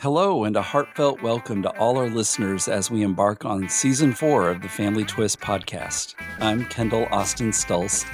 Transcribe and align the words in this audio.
Hello, 0.00 0.44
and 0.44 0.54
a 0.54 0.62
heartfelt 0.62 1.22
welcome 1.22 1.60
to 1.60 1.70
all 1.70 1.98
our 1.98 2.08
listeners 2.08 2.68
as 2.68 2.88
we 2.88 3.02
embark 3.02 3.44
on 3.44 3.68
season 3.68 4.12
four 4.14 4.48
of 4.48 4.62
the 4.62 4.68
Family 4.68 5.04
Twist 5.04 5.40
podcast. 5.40 6.14
I'm 6.38 6.66
Kendall 6.66 7.08
Austin 7.10 7.50
Stulse, 7.50 8.06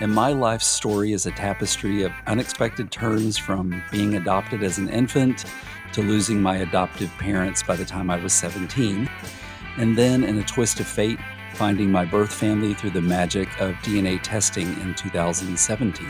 and 0.00 0.12
my 0.12 0.34
life 0.34 0.60
story 0.60 1.14
is 1.14 1.24
a 1.24 1.30
tapestry 1.30 2.02
of 2.02 2.12
unexpected 2.26 2.90
turns 2.92 3.38
from 3.38 3.82
being 3.90 4.16
adopted 4.16 4.62
as 4.62 4.76
an 4.76 4.90
infant 4.90 5.46
to 5.94 6.02
losing 6.02 6.42
my 6.42 6.58
adoptive 6.58 7.10
parents 7.12 7.62
by 7.62 7.74
the 7.74 7.86
time 7.86 8.10
I 8.10 8.22
was 8.22 8.34
17, 8.34 9.08
and 9.78 9.96
then 9.96 10.24
in 10.24 10.36
a 10.36 10.44
twist 10.44 10.78
of 10.78 10.86
fate, 10.86 11.20
finding 11.54 11.90
my 11.90 12.04
birth 12.04 12.34
family 12.34 12.74
through 12.74 12.90
the 12.90 13.00
magic 13.00 13.48
of 13.62 13.76
DNA 13.76 14.20
testing 14.22 14.68
in 14.82 14.94
2017. 14.94 16.06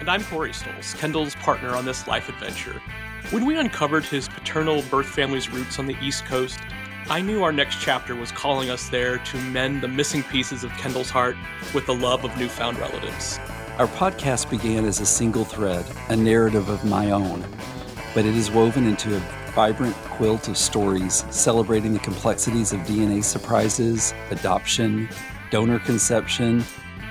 And 0.00 0.10
I'm 0.10 0.22
Corey 0.24 0.50
Stulse, 0.50 0.94
Kendall's 0.98 1.36
partner 1.36 1.74
on 1.74 1.86
this 1.86 2.06
life 2.06 2.28
adventure. 2.28 2.82
When 3.30 3.44
we 3.44 3.58
uncovered 3.58 4.06
his 4.06 4.26
paternal 4.26 4.80
birth 4.90 5.04
family's 5.04 5.50
roots 5.50 5.78
on 5.78 5.84
the 5.84 5.94
East 6.00 6.24
Coast, 6.24 6.58
I 7.10 7.20
knew 7.20 7.42
our 7.42 7.52
next 7.52 7.78
chapter 7.78 8.14
was 8.14 8.32
calling 8.32 8.70
us 8.70 8.88
there 8.88 9.18
to 9.18 9.36
mend 9.36 9.82
the 9.82 9.88
missing 9.88 10.22
pieces 10.22 10.64
of 10.64 10.70
Kendall's 10.78 11.10
heart 11.10 11.36
with 11.74 11.84
the 11.84 11.94
love 11.94 12.24
of 12.24 12.34
newfound 12.38 12.78
relatives. 12.78 13.38
Our 13.76 13.86
podcast 13.86 14.48
began 14.48 14.86
as 14.86 15.00
a 15.00 15.06
single 15.06 15.44
thread, 15.44 15.84
a 16.08 16.16
narrative 16.16 16.70
of 16.70 16.86
my 16.86 17.10
own, 17.10 17.44
but 18.14 18.24
it 18.24 18.34
is 18.34 18.50
woven 18.50 18.86
into 18.86 19.14
a 19.14 19.20
vibrant 19.52 19.94
quilt 19.96 20.48
of 20.48 20.56
stories 20.56 21.26
celebrating 21.28 21.92
the 21.92 21.98
complexities 21.98 22.72
of 22.72 22.80
DNA 22.80 23.22
surprises, 23.22 24.14
adoption, 24.30 25.06
donor 25.50 25.80
conception, 25.80 26.64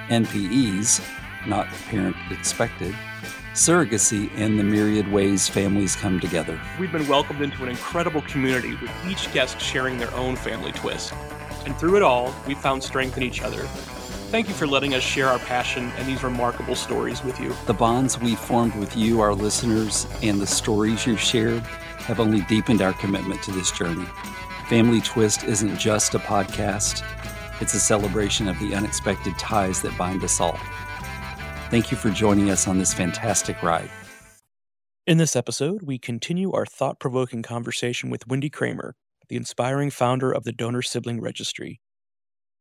NPEs, 0.07 0.99
not 1.45 1.67
parent 1.89 2.15
expected, 2.31 2.95
surrogacy, 3.57 4.29
and 4.35 4.59
the 4.59 4.63
myriad 4.63 5.11
ways 5.11 5.47
families 5.47 5.95
come 5.95 6.19
together. 6.19 6.61
We've 6.79 6.91
been 6.91 7.07
welcomed 7.07 7.41
into 7.41 7.63
an 7.63 7.69
incredible 7.69 8.21
community 8.21 8.75
with 8.75 8.91
each 9.07 9.31
guest 9.33 9.59
sharing 9.59 9.97
their 9.97 10.13
own 10.13 10.35
family 10.35 10.71
twist. 10.71 11.11
And 11.65 11.75
through 11.77 11.97
it 11.97 12.03
all, 12.03 12.33
we've 12.45 12.59
found 12.59 12.83
strength 12.83 13.17
in 13.17 13.23
each 13.23 13.41
other. 13.41 13.63
Thank 14.29 14.47
you 14.47 14.53
for 14.53 14.67
letting 14.67 14.93
us 14.93 15.01
share 15.01 15.27
our 15.27 15.39
passion 15.39 15.91
and 15.97 16.07
these 16.07 16.23
remarkable 16.23 16.75
stories 16.75 17.23
with 17.23 17.39
you. 17.39 17.53
The 17.65 17.73
bonds 17.73 18.19
we 18.19 18.35
formed 18.35 18.75
with 18.75 18.95
you, 18.95 19.21
our 19.21 19.33
listeners, 19.33 20.05
and 20.21 20.39
the 20.39 20.47
stories 20.47 21.07
you've 21.07 21.19
shared 21.19 21.63
have 21.97 22.19
only 22.19 22.41
deepened 22.41 22.83
our 22.83 22.93
commitment 22.93 23.41
to 23.43 23.51
this 23.51 23.71
journey. 23.71 24.05
Family 24.69 25.01
Twist 25.01 25.43
isn't 25.43 25.77
just 25.79 26.13
a 26.13 26.19
podcast, 26.19 27.03
it's 27.59 27.73
a 27.73 27.79
celebration 27.79 28.47
of 28.47 28.59
the 28.59 28.75
unexpected 28.75 29.37
ties 29.39 29.81
that 29.81 29.97
bind 29.97 30.23
us 30.23 30.39
all. 30.39 30.59
Thank 31.69 31.91
you 31.91 31.97
for 31.97 32.09
joining 32.09 32.49
us 32.49 32.65
on 32.65 32.77
this 32.77 32.93
fantastic 32.93 33.61
ride. 33.61 33.89
In 35.05 35.17
this 35.17 35.35
episode, 35.35 35.81
we 35.83 35.99
continue 35.99 36.53
our 36.53 36.65
thought 36.65 36.97
provoking 36.97 37.43
conversation 37.43 38.09
with 38.09 38.25
Wendy 38.25 38.49
Kramer, 38.49 38.95
the 39.27 39.35
inspiring 39.35 39.89
founder 39.89 40.31
of 40.31 40.45
the 40.45 40.53
Donor 40.53 40.81
Sibling 40.81 41.19
Registry. 41.19 41.81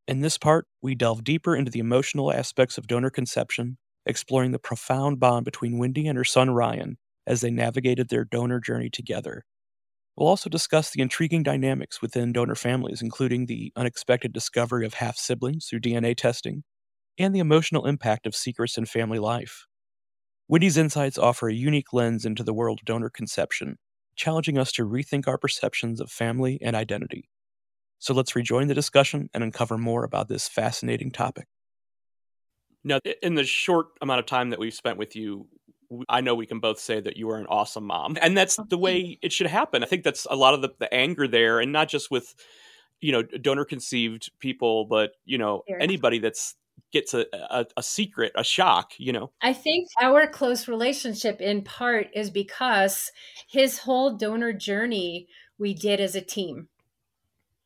In 0.09 0.23
this 0.23 0.39
part, 0.39 0.67
we 0.83 0.97
delve 0.97 1.23
deeper 1.23 1.55
into 1.55 1.71
the 1.71 1.79
emotional 1.79 2.33
aspects 2.33 2.79
of 2.79 2.89
donor 2.89 3.11
conception, 3.11 3.79
exploring 4.07 4.51
the 4.51 4.59
profound 4.59 5.21
bond 5.21 5.45
between 5.45 5.79
Wendy 5.79 6.09
and 6.09 6.19
her 6.19 6.25
son 6.25 6.51
Ryan 6.51 6.99
as 7.29 7.43
they 7.43 7.51
navigated 7.53 8.09
their 8.09 8.25
donor 8.25 8.59
journey 8.59 8.91
together. 8.91 9.45
We'll 10.17 10.29
also 10.29 10.51
discuss 10.51 10.91
the 10.91 11.03
intriguing 11.03 11.45
dynamics 11.45 12.03
within 12.03 12.33
donor 12.33 12.57
families, 12.57 13.03
including 13.03 13.47
the 13.47 13.73
unexpected 13.77 14.33
discovery 14.33 14.85
of 14.85 14.95
half 14.95 15.17
siblings 15.17 15.67
through 15.67 15.81
DNA 15.81 16.17
testing, 16.17 16.65
and 17.19 17.35
the 17.35 17.41
emotional 17.41 17.87
impact 17.87 18.27
of 18.27 18.35
secrets 18.35 18.77
in 18.79 18.87
family 18.87 19.19
life. 19.19 19.67
Wendy's 20.49 20.77
insights 20.77 21.19
offer 21.19 21.49
a 21.49 21.55
unique 21.55 21.93
lens 21.93 22.25
into 22.25 22.45
the 22.45 22.55
world 22.55 22.81
of 22.81 22.85
donor 22.85 23.11
conception, 23.11 23.79
challenging 24.15 24.59
us 24.59 24.71
to 24.73 24.87
rethink 24.87 25.27
our 25.27 25.39
perceptions 25.39 26.01
of 26.01 26.11
family 26.11 26.59
and 26.63 26.77
identity. 26.77 27.29
So 27.99 28.15
let's 28.15 28.37
rejoin 28.37 28.69
the 28.69 28.75
discussion 28.75 29.29
and 29.35 29.43
uncover 29.43 29.79
more 29.79 30.05
about 30.05 30.29
this 30.29 30.49
fascinating 30.49 31.11
topic. 31.11 31.47
Now, 32.85 33.01
in 33.23 33.35
the 33.35 33.45
short 33.45 33.87
amount 34.01 34.21
of 34.21 34.27
time 34.27 34.51
that 34.51 34.61
we've 34.61 34.73
spent 34.73 34.99
with 34.99 35.17
you, 35.17 35.49
I 36.09 36.21
know 36.21 36.35
we 36.35 36.47
can 36.47 36.61
both 36.61 36.79
say 36.79 37.01
that 37.01 37.17
you 37.17 37.31
are 37.31 37.39
an 37.39 37.47
awesome 37.47 37.85
mom. 37.85 38.17
And 38.21 38.37
that's 38.37 38.59
the 38.69 38.79
way 38.79 39.19
it 39.23 39.33
should 39.33 39.47
happen. 39.47 39.83
I 39.83 39.87
think 39.87 40.05
that's 40.05 40.27
a 40.31 40.37
lot 40.37 40.55
of 40.55 40.63
the, 40.63 40.71
the 40.79 40.93
anger 40.93 41.27
there, 41.27 41.59
and 41.59 41.73
not 41.73 41.89
just 41.89 42.11
with, 42.11 42.35
you 43.01 43.13
know, 43.13 43.23
donor 43.23 43.65
conceived 43.65 44.31
people, 44.39 44.85
but, 44.85 45.13
you 45.25 45.39
know, 45.39 45.63
anybody 45.81 46.19
that's 46.19 46.55
gets 47.01 47.15
a, 47.15 47.27
a, 47.33 47.67
a, 47.77 47.83
secret, 47.83 48.33
a 48.35 48.45
shock, 48.45 48.93
you 48.99 49.13
know. 49.13 49.31
I 49.43 49.53
think 49.53 49.89
our 50.01 50.27
close 50.27 50.69
relationship 50.69 51.41
in 51.41 51.63
part 51.63 52.09
is 52.15 52.31
because 52.31 53.13
his 53.47 53.79
whole 53.79 54.17
donor 54.17 54.53
journey 54.53 55.29
we 55.59 55.75
did 55.75 56.01
as 56.01 56.15
a 56.15 56.21
team. 56.21 56.69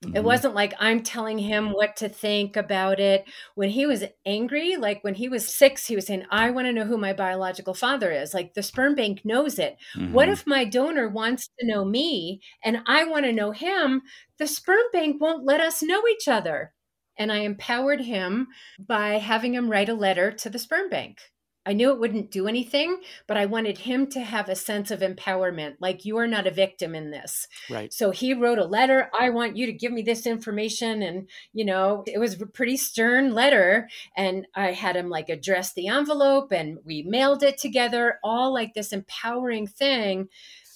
Mm-hmm. 0.05 0.17
It 0.17 0.25
wasn't 0.25 0.55
like 0.55 0.73
I'm 0.79 1.03
telling 1.03 1.39
him 1.39 1.71
what 1.71 1.97
to 1.97 2.09
think 2.09 2.57
about 2.57 3.01
it. 3.01 3.25
When 3.55 3.69
he 3.69 3.85
was 3.87 4.05
angry, 4.25 4.77
like 4.77 5.05
when 5.05 5.15
he 5.15 5.29
was 5.29 5.55
six, 5.55 5.87
he 5.87 5.95
was 5.95 6.07
saying, 6.07 6.25
I 6.31 6.51
want 6.51 6.67
to 6.69 6.73
know 6.73 6.85
who 6.85 6.97
my 6.97 7.13
biological 7.13 7.75
father 7.75 8.11
is. 8.11 8.33
Like 8.33 8.55
the 8.55 8.63
sperm 8.63 8.95
bank 8.95 9.25
knows 9.25 9.59
it. 9.59 9.77
Mm-hmm. 9.95 10.15
What 10.15 10.31
if 10.31 10.47
my 10.47 10.65
donor 10.65 11.09
wants 11.09 11.51
to 11.59 11.67
know 11.67 11.85
me 11.85 12.41
and 12.65 12.79
I 12.87 13.05
want 13.05 13.27
to 13.27 13.33
know 13.33 13.53
him? 13.53 14.03
The 14.39 14.47
sperm 14.47 14.85
bank 14.93 15.21
won't 15.21 15.45
let 15.45 15.61
us 15.61 15.83
know 15.83 16.03
each 16.09 16.29
other 16.29 16.73
and 17.21 17.31
I 17.31 17.41
empowered 17.41 18.01
him 18.01 18.49
by 18.79 19.19
having 19.19 19.53
him 19.55 19.71
write 19.71 19.91
a 19.91 19.95
letter 19.95 20.33
to 20.33 20.49
the 20.49 20.59
sperm 20.59 20.89
bank. 20.89 21.19
I 21.67 21.75
knew 21.75 21.91
it 21.91 22.01
wouldn't 22.01 22.31
do 22.31 22.49
anything, 22.49 23.03
but 23.29 23.37
I 23.37 23.45
wanted 23.45 23.77
him 23.77 24.07
to 24.13 24.21
have 24.21 24.49
a 24.49 24.57
sense 24.57 24.91
of 24.91 25.01
empowerment 25.01 25.75
like 25.79 26.07
you 26.07 26.17
are 26.17 26.27
not 26.27 26.47
a 26.47 26.51
victim 26.51 26.95
in 26.95 27.11
this. 27.11 27.47
Right. 27.69 27.93
So 27.93 28.11
he 28.11 28.33
wrote 28.33 28.59
a 28.59 28.65
letter, 28.65 29.11
I 29.19 29.29
want 29.29 29.59
you 29.59 29.67
to 29.67 29.73
give 29.73 29.93
me 29.93 30.01
this 30.01 30.27
information 30.27 31.03
and 31.03 31.29
you 31.53 31.67
know, 31.67 32.03
it 32.07 32.19
was 32.19 32.41
a 32.41 32.47
pretty 32.47 32.79
stern 32.79 33.35
letter 33.35 33.91
and 34.17 34.47
I 34.55 34.73
had 34.73 34.97
him 34.97 35.11
like 35.11 35.29
address 35.29 35.75
the 35.75 35.89
envelope 35.89 36.51
and 36.51 36.79
we 36.87 37.03
mailed 37.03 37.43
it 37.43 37.59
together, 37.59 38.19
all 38.25 38.55
like 38.55 38.73
this 38.73 38.95
empowering 38.95 39.67
thing 39.67 40.29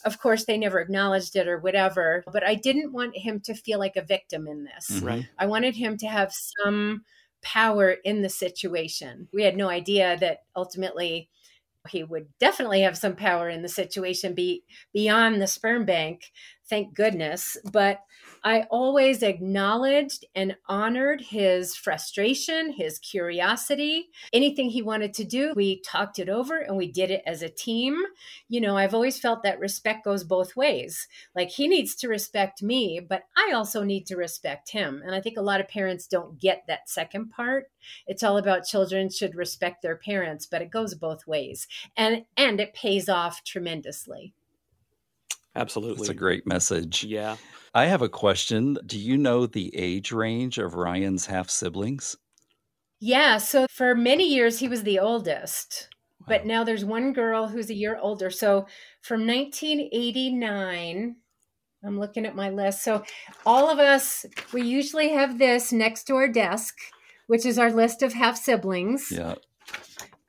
of 0.04 0.18
course, 0.18 0.44
they 0.44 0.58
never 0.58 0.80
acknowledged 0.80 1.36
it 1.36 1.48
or 1.48 1.58
whatever, 1.58 2.24
but 2.32 2.44
I 2.44 2.54
didn't 2.54 2.92
want 2.92 3.16
him 3.16 3.40
to 3.40 3.54
feel 3.54 3.78
like 3.78 3.96
a 3.96 4.02
victim 4.02 4.46
in 4.46 4.64
this. 4.64 4.90
Mm-hmm. 4.90 5.06
Right. 5.06 5.28
I 5.38 5.46
wanted 5.46 5.76
him 5.76 5.96
to 5.98 6.06
have 6.06 6.32
some 6.32 7.04
power 7.42 7.90
in 7.90 8.22
the 8.22 8.28
situation. 8.28 9.28
We 9.32 9.42
had 9.42 9.56
no 9.56 9.68
idea 9.68 10.16
that 10.20 10.40
ultimately 10.56 11.28
he 11.88 12.02
would 12.02 12.26
definitely 12.40 12.80
have 12.80 12.96
some 12.96 13.14
power 13.14 13.48
in 13.48 13.62
the 13.62 13.68
situation 13.68 14.34
be 14.34 14.64
beyond 14.92 15.40
the 15.40 15.46
sperm 15.46 15.84
bank 15.84 16.32
thank 16.68 16.94
goodness 16.94 17.56
but 17.72 18.00
I 18.46 18.66
always 18.70 19.22
acknowledged 19.22 20.26
and 20.34 20.56
honored 20.68 21.22
his 21.22 21.74
frustration, 21.74 22.72
his 22.72 22.98
curiosity, 22.98 24.10
anything 24.34 24.68
he 24.68 24.82
wanted 24.82 25.14
to 25.14 25.24
do. 25.24 25.54
We 25.56 25.80
talked 25.80 26.18
it 26.18 26.28
over 26.28 26.58
and 26.58 26.76
we 26.76 26.92
did 26.92 27.10
it 27.10 27.22
as 27.24 27.40
a 27.40 27.48
team. 27.48 28.02
You 28.50 28.60
know, 28.60 28.76
I've 28.76 28.92
always 28.92 29.18
felt 29.18 29.42
that 29.44 29.60
respect 29.60 30.04
goes 30.04 30.24
both 30.24 30.56
ways. 30.56 31.08
Like 31.34 31.48
he 31.48 31.66
needs 31.68 31.94
to 31.96 32.08
respect 32.08 32.62
me, 32.62 33.00
but 33.00 33.22
I 33.34 33.52
also 33.54 33.82
need 33.82 34.04
to 34.08 34.16
respect 34.16 34.70
him. 34.70 35.00
And 35.02 35.14
I 35.14 35.22
think 35.22 35.38
a 35.38 35.42
lot 35.42 35.60
of 35.60 35.68
parents 35.68 36.06
don't 36.06 36.38
get 36.38 36.64
that 36.68 36.90
second 36.90 37.30
part. 37.30 37.70
It's 38.06 38.22
all 38.22 38.36
about 38.36 38.66
children 38.66 39.08
should 39.08 39.36
respect 39.36 39.80
their 39.80 39.96
parents, 39.96 40.44
but 40.44 40.60
it 40.60 40.70
goes 40.70 40.94
both 40.94 41.26
ways. 41.26 41.66
And 41.96 42.26
and 42.36 42.60
it 42.60 42.74
pays 42.74 43.08
off 43.08 43.42
tremendously. 43.42 44.34
Absolutely. 45.56 46.02
It's 46.02 46.08
a 46.08 46.14
great 46.14 46.46
message. 46.46 47.04
Yeah. 47.04 47.36
I 47.74 47.86
have 47.86 48.02
a 48.02 48.08
question. 48.08 48.78
Do 48.86 48.98
you 48.98 49.16
know 49.16 49.46
the 49.46 49.74
age 49.76 50.12
range 50.12 50.58
of 50.58 50.74
Ryan's 50.74 51.26
half 51.26 51.50
siblings? 51.50 52.16
Yeah. 53.00 53.38
So 53.38 53.66
for 53.70 53.94
many 53.94 54.28
years, 54.32 54.58
he 54.58 54.68
was 54.68 54.82
the 54.82 54.98
oldest. 54.98 55.88
Wow. 56.20 56.26
But 56.28 56.46
now 56.46 56.64
there's 56.64 56.84
one 56.84 57.12
girl 57.12 57.48
who's 57.48 57.70
a 57.70 57.74
year 57.74 57.98
older. 58.00 58.30
So 58.30 58.66
from 59.02 59.26
1989, 59.26 61.16
I'm 61.84 62.00
looking 62.00 62.24
at 62.26 62.34
my 62.34 62.50
list. 62.50 62.82
So 62.82 63.04
all 63.44 63.68
of 63.68 63.78
us, 63.78 64.24
we 64.52 64.62
usually 64.62 65.10
have 65.10 65.38
this 65.38 65.72
next 65.72 66.04
to 66.04 66.14
our 66.14 66.28
desk, 66.28 66.74
which 67.26 67.44
is 67.44 67.58
our 67.58 67.70
list 67.70 68.02
of 68.02 68.12
half 68.12 68.36
siblings. 68.36 69.10
Yeah. 69.10 69.34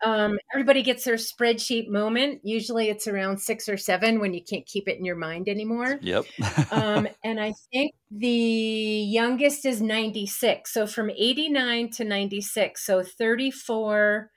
Um, 0.03 0.37
everybody 0.53 0.83
gets 0.83 1.05
their 1.05 1.15
spreadsheet 1.15 1.87
moment. 1.87 2.41
Usually 2.43 2.89
it's 2.89 3.07
around 3.07 3.39
six 3.39 3.69
or 3.69 3.77
seven 3.77 4.19
when 4.19 4.33
you 4.33 4.41
can't 4.43 4.65
keep 4.65 4.87
it 4.87 4.97
in 4.97 5.05
your 5.05 5.15
mind 5.15 5.47
anymore. 5.47 5.99
Yep. 6.01 6.25
um, 6.71 7.07
and 7.23 7.39
I 7.39 7.53
think 7.71 7.93
the 8.11 8.27
youngest 8.27 9.65
is 9.65 9.81
96. 9.81 10.71
So 10.71 10.85
from 10.85 11.09
89 11.09 11.89
to 11.91 12.03
96. 12.03 12.85
So 12.85 13.03
34 13.03 14.31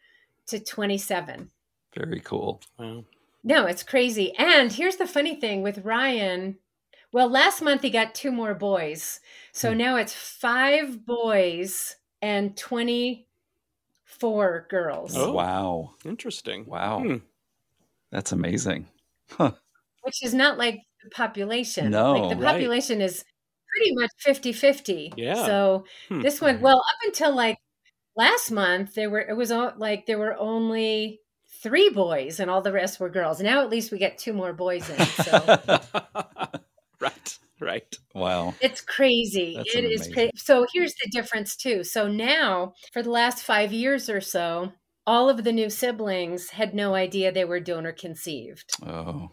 to 0.47 0.61
27. 0.61 1.51
Very 1.95 2.21
cool. 2.21 2.61
Wow. 2.79 3.05
No, 3.45 3.67
it's 3.67 3.83
crazy. 3.83 4.35
And 4.37 4.73
here's 4.73 4.97
the 4.97 5.07
funny 5.07 5.37
thing 5.41 5.63
with 5.63 5.85
Ryan. 5.85 6.59
Well, 7.13 7.31
last 7.31 7.63
month 7.63 7.83
he 7.83 7.91
got 7.91 8.15
two 8.15 8.31
more 8.31 8.55
boys. 8.55 9.21
So 9.53 9.73
hmm. 9.73 9.79
now 9.79 9.97
it's 9.97 10.13
five 10.13 11.05
boys 11.07 11.97
and 12.21 12.57
20 12.57 13.28
four 14.21 14.67
girls. 14.71 15.17
Oh, 15.17 15.33
wow. 15.33 15.95
Interesting. 16.05 16.65
Wow. 16.67 17.01
Hmm. 17.01 17.17
That's 18.11 18.33
amazing. 18.33 18.89
Huh. 19.31 19.53
Which 20.03 20.23
is 20.23 20.35
not 20.35 20.59
like 20.59 20.75
the 20.75 20.81
the 21.05 21.11
population. 21.11 21.91
No. 21.91 22.13
Like 22.15 22.31
the 22.39 22.43
Right. 22.45 22.53
population 22.55 23.01
is 23.01 23.25
pretty 23.75 23.95
much 23.95 24.11
50-50. 24.25 25.13
Yeah. 25.17 25.45
So 25.47 25.85
Hmm. 26.09 26.23
this 26.23 26.41
one, 26.41 26.61
well, 26.61 26.79
up 26.79 26.97
until 27.07 27.35
like 27.35 27.59
last 28.17 28.51
month, 28.51 28.95
there 28.95 29.11
were 29.11 29.21
it 29.21 29.37
was 29.37 29.53
o- 29.53 29.75
like 29.77 30.07
there 30.07 30.19
were 30.19 30.37
only 30.39 31.21
three 31.63 31.89
boys 31.91 32.41
and 32.41 32.51
all 32.51 32.63
the 32.63 32.73
rest 32.73 32.99
were 33.01 33.11
girls. 33.11 33.41
Now 33.41 33.61
at 33.63 33.71
least 33.71 33.93
we 33.93 33.99
get 33.99 34.19
two 34.19 34.33
more 34.33 34.53
boys 34.53 34.89
in. 34.91 34.99
So 35.07 35.59
right, 37.01 37.39
right. 37.61 37.97
wow. 38.15 38.55
it's 38.61 38.81
crazy. 38.81 39.55
That's 39.57 39.75
It 39.75 39.85
is 39.85 40.07
amazing. 40.07 40.13
crazy. 40.15 40.31
So 40.37 40.67
here's 40.73 40.95
the 40.95 41.11
difference 41.11 41.57
too. 41.57 41.85
So 41.85 42.09
now, 42.09 42.75
for 42.93 43.03
the 43.03 43.11
last 43.11 43.43
five 43.43 43.73
years 43.73 44.09
or 44.09 44.21
so, 44.21 44.73
all 45.07 45.29
of 45.31 45.45
the 45.45 45.53
new 45.53 45.71
siblings 45.71 46.51
had 46.51 46.75
no 46.75 46.95
idea 46.95 47.33
they 47.33 47.45
were 47.45 47.61
donor 47.61 47.93
conceived. 47.93 48.71
Oh. 48.87 49.31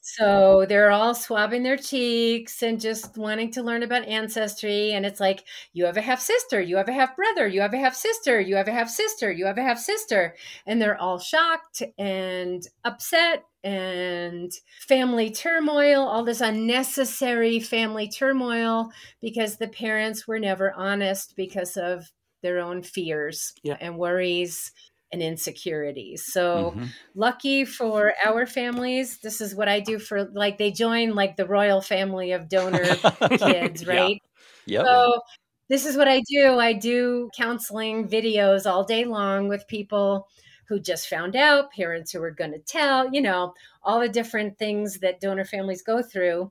So 0.00 0.64
they're 0.66 0.90
all 0.90 1.14
swabbing 1.14 1.62
their 1.64 1.76
cheeks 1.76 2.62
and 2.62 2.80
just 2.80 3.18
wanting 3.18 3.50
to 3.52 3.62
learn 3.62 3.82
about 3.82 4.06
ancestry. 4.06 4.92
And 4.92 5.04
it's 5.04 5.20
like, 5.20 5.44
you 5.74 5.84
have 5.84 5.98
a 5.98 6.00
half 6.00 6.20
sister, 6.20 6.60
you 6.60 6.76
have 6.78 6.88
a 6.88 6.92
half 6.94 7.14
brother, 7.14 7.46
you 7.46 7.60
have 7.60 7.74
a 7.74 7.78
half 7.78 7.94
sister, 7.94 8.40
you 8.40 8.56
have 8.56 8.68
a 8.68 8.72
half 8.72 8.88
sister, 8.88 9.30
you 9.30 9.44
have 9.44 9.58
a 9.58 9.62
half 9.62 9.78
sister. 9.78 10.34
And 10.66 10.80
they're 10.80 10.98
all 10.98 11.18
shocked 11.18 11.82
and 11.98 12.66
upset 12.84 13.44
and 13.68 14.52
family 14.88 15.30
turmoil, 15.30 16.00
all 16.06 16.24
this 16.24 16.40
unnecessary 16.40 17.60
family 17.60 18.08
turmoil 18.08 18.90
because 19.20 19.56
the 19.58 19.68
parents 19.68 20.26
were 20.26 20.38
never 20.38 20.72
honest 20.72 21.34
because 21.36 21.76
of 21.76 22.10
their 22.42 22.58
own 22.60 22.82
fears 22.82 23.52
Yeah. 23.62 23.78
and 23.80 23.98
worries 23.98 24.72
and 25.12 25.22
insecurities. 25.22 26.24
So, 26.26 26.76
Mhm. 26.76 26.94
lucky 27.14 27.64
for 27.64 28.14
our 28.24 28.46
families 28.46 29.18
this 29.22 29.40
is 29.40 29.54
what 29.54 29.68
i 29.68 29.80
do 29.80 29.98
for 29.98 30.24
like 30.32 30.58
they 30.58 30.70
join 30.70 31.14
like 31.14 31.36
the 31.36 31.46
royal 31.46 31.80
family 31.80 32.32
of 32.32 32.48
donor 32.48 33.02
kids 33.36 33.86
Yeah. 33.88 34.08
right 34.08 34.18
Yep. 34.66 34.86
so 34.86 35.20
this 35.68 35.86
is 35.86 35.96
what 35.96 36.08
i 36.08 36.20
do 36.30 36.58
i 36.58 36.72
do 36.72 37.30
counseling 37.36 38.08
videos 38.08 38.70
all 38.70 38.84
day 38.84 39.04
long 39.04 39.48
with 39.48 39.66
people 39.68 40.28
who 40.68 40.78
just 40.78 41.08
found 41.08 41.34
out 41.34 41.72
parents 41.72 42.12
who 42.12 42.22
are 42.22 42.30
going 42.30 42.52
to 42.52 42.58
tell 42.58 43.12
you 43.12 43.20
know 43.20 43.54
all 43.82 44.00
the 44.00 44.08
different 44.08 44.58
things 44.58 44.98
that 45.00 45.20
donor 45.20 45.44
families 45.44 45.82
go 45.82 46.02
through 46.02 46.50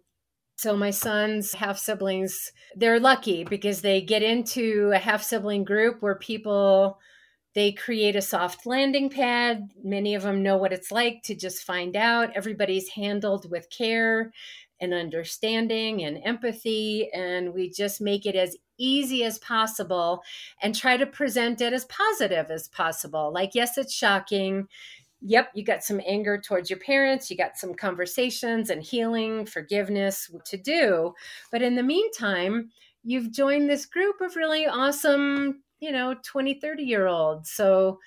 so 0.55 0.75
my 0.75 0.89
sons 0.89 1.53
half 1.53 1.77
siblings 1.77 2.51
they're 2.75 2.99
lucky 2.99 3.43
because 3.43 3.81
they 3.81 4.01
get 4.01 4.23
into 4.23 4.91
a 4.93 4.97
half 4.99 5.23
sibling 5.23 5.63
group 5.63 6.01
where 6.01 6.15
people 6.15 6.99
they 7.57 7.71
create 7.71 8.15
a 8.15 8.21
soft 8.21 8.67
landing 8.67 9.09
pad. 9.09 9.71
Many 9.83 10.13
of 10.13 10.21
them 10.21 10.43
know 10.43 10.57
what 10.57 10.71
it's 10.71 10.91
like 10.91 11.23
to 11.23 11.33
just 11.33 11.63
find 11.63 11.95
out. 11.95 12.29
Everybody's 12.35 12.89
handled 12.89 13.49
with 13.49 13.67
care 13.71 14.31
and 14.79 14.93
understanding 14.93 16.03
and 16.03 16.19
empathy. 16.23 17.09
And 17.13 17.53
we 17.53 17.69
just 17.69 18.01
make 18.01 18.25
it 18.25 18.35
as 18.35 18.55
easy 18.77 19.23
as 19.23 19.39
possible 19.39 20.21
and 20.61 20.75
try 20.75 20.97
to 20.97 21.05
present 21.05 21.61
it 21.61 21.73
as 21.73 21.85
positive 21.85 22.51
as 22.51 22.67
possible. 22.67 23.31
Like, 23.33 23.55
yes, 23.55 23.77
it's 23.77 23.93
shocking. 23.93 24.67
Yep, 25.21 25.49
you 25.55 25.63
got 25.63 25.83
some 25.83 25.99
anger 26.05 26.39
towards 26.39 26.69
your 26.69 26.79
parents, 26.79 27.31
you 27.31 27.37
got 27.37 27.57
some 27.57 27.73
conversations 27.73 28.69
and 28.69 28.83
healing, 28.83 29.47
forgiveness 29.47 30.29
to 30.45 30.57
do. 30.57 31.15
But 31.51 31.63
in 31.63 31.75
the 31.75 31.81
meantime, 31.81 32.69
you've 33.03 33.31
joined 33.31 33.69
this 33.69 33.87
group 33.87 34.21
of 34.21 34.35
really 34.35 34.67
awesome 34.67 35.63
you 35.79 35.91
know 35.91 36.15
20 36.23 36.55
30 36.55 36.83
year 36.83 37.07
olds 37.07 37.51
so 37.51 37.99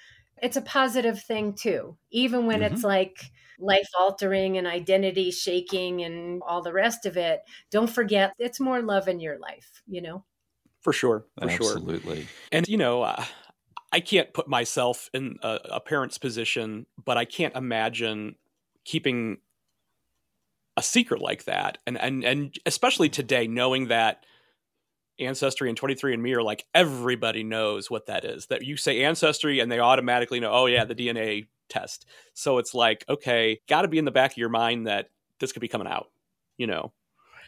it's 0.43 0.57
a 0.57 0.63
positive 0.63 1.23
thing 1.23 1.53
too 1.55 1.97
even 2.11 2.47
when 2.47 2.63
it's 2.63 2.77
mm-hmm. 2.77 2.87
like 2.87 3.31
life 3.61 3.89
altering 3.99 4.59
and 4.59 4.67
identity 4.67 5.31
shaking 5.31 6.03
and 6.03 6.43
all 6.47 6.63
the 6.63 6.73
rest 6.73 7.07
of 7.07 7.17
it 7.17 7.41
don't 7.71 7.91
forget 7.91 8.33
it's 8.39 8.59
more 8.61 8.83
love 8.83 9.09
in 9.09 9.21
your 9.21 9.39
life 9.39 9.83
you 9.87 10.01
know 10.03 10.25
For 10.81 10.93
sure, 10.93 11.27
for 11.39 11.49
sure. 11.51 11.73
Absolutely. 11.73 12.27
And 12.51 12.67
you 12.67 12.79
know, 12.79 13.03
uh, 13.03 13.25
I 13.93 14.01
can't 14.01 14.33
put 14.33 14.49
myself 14.49 15.11
in 15.13 15.37
a, 15.43 15.59
a 15.73 15.81
parent's 15.81 16.19
position, 16.19 16.87
but 17.05 17.17
I 17.17 17.25
can't 17.25 17.55
imagine 17.55 18.37
keeping 18.85 19.39
a 20.77 20.83
secret 20.83 21.21
like 21.21 21.45
that, 21.45 21.79
and 21.87 22.01
and 22.01 22.25
and 22.25 22.57
especially 22.65 23.09
today, 23.11 23.47
knowing 23.47 23.89
that 23.89 24.25
ancestry 25.19 25.69
and 25.69 25.79
23andme 25.79 26.35
are 26.35 26.43
like 26.43 26.65
everybody 26.75 27.45
knows 27.45 27.91
what 27.91 28.07
that 28.07 28.25
is 28.25 28.47
that 28.47 28.65
you 28.65 28.75
say 28.75 29.05
ancestry 29.05 29.61
and 29.61 29.71
they 29.71 29.79
automatically 29.79 30.41
know 30.41 30.51
oh 30.51 30.65
yeah 30.65 30.83
the 30.87 30.95
dna 30.95 31.47
test. 31.71 32.07
So 32.35 32.59
it's 32.59 32.75
like 32.75 33.05
okay 33.09 33.61
got 33.69 33.83
to 33.83 33.89
be 33.89 33.99
in 33.99 34.05
the 34.05 34.11
back 34.11 34.33
of 34.33 34.37
your 34.37 34.49
mind 34.49 34.87
that 34.87 35.09
this 35.39 35.53
could 35.53 35.61
be 35.61 35.69
coming 35.69 35.89
out 35.89 36.09
you 36.61 36.67
know? 36.67 36.93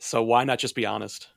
So 0.00 0.22
why 0.22 0.42
not 0.42 0.58
just 0.58 0.74
be 0.74 0.86
honest? 0.86 1.28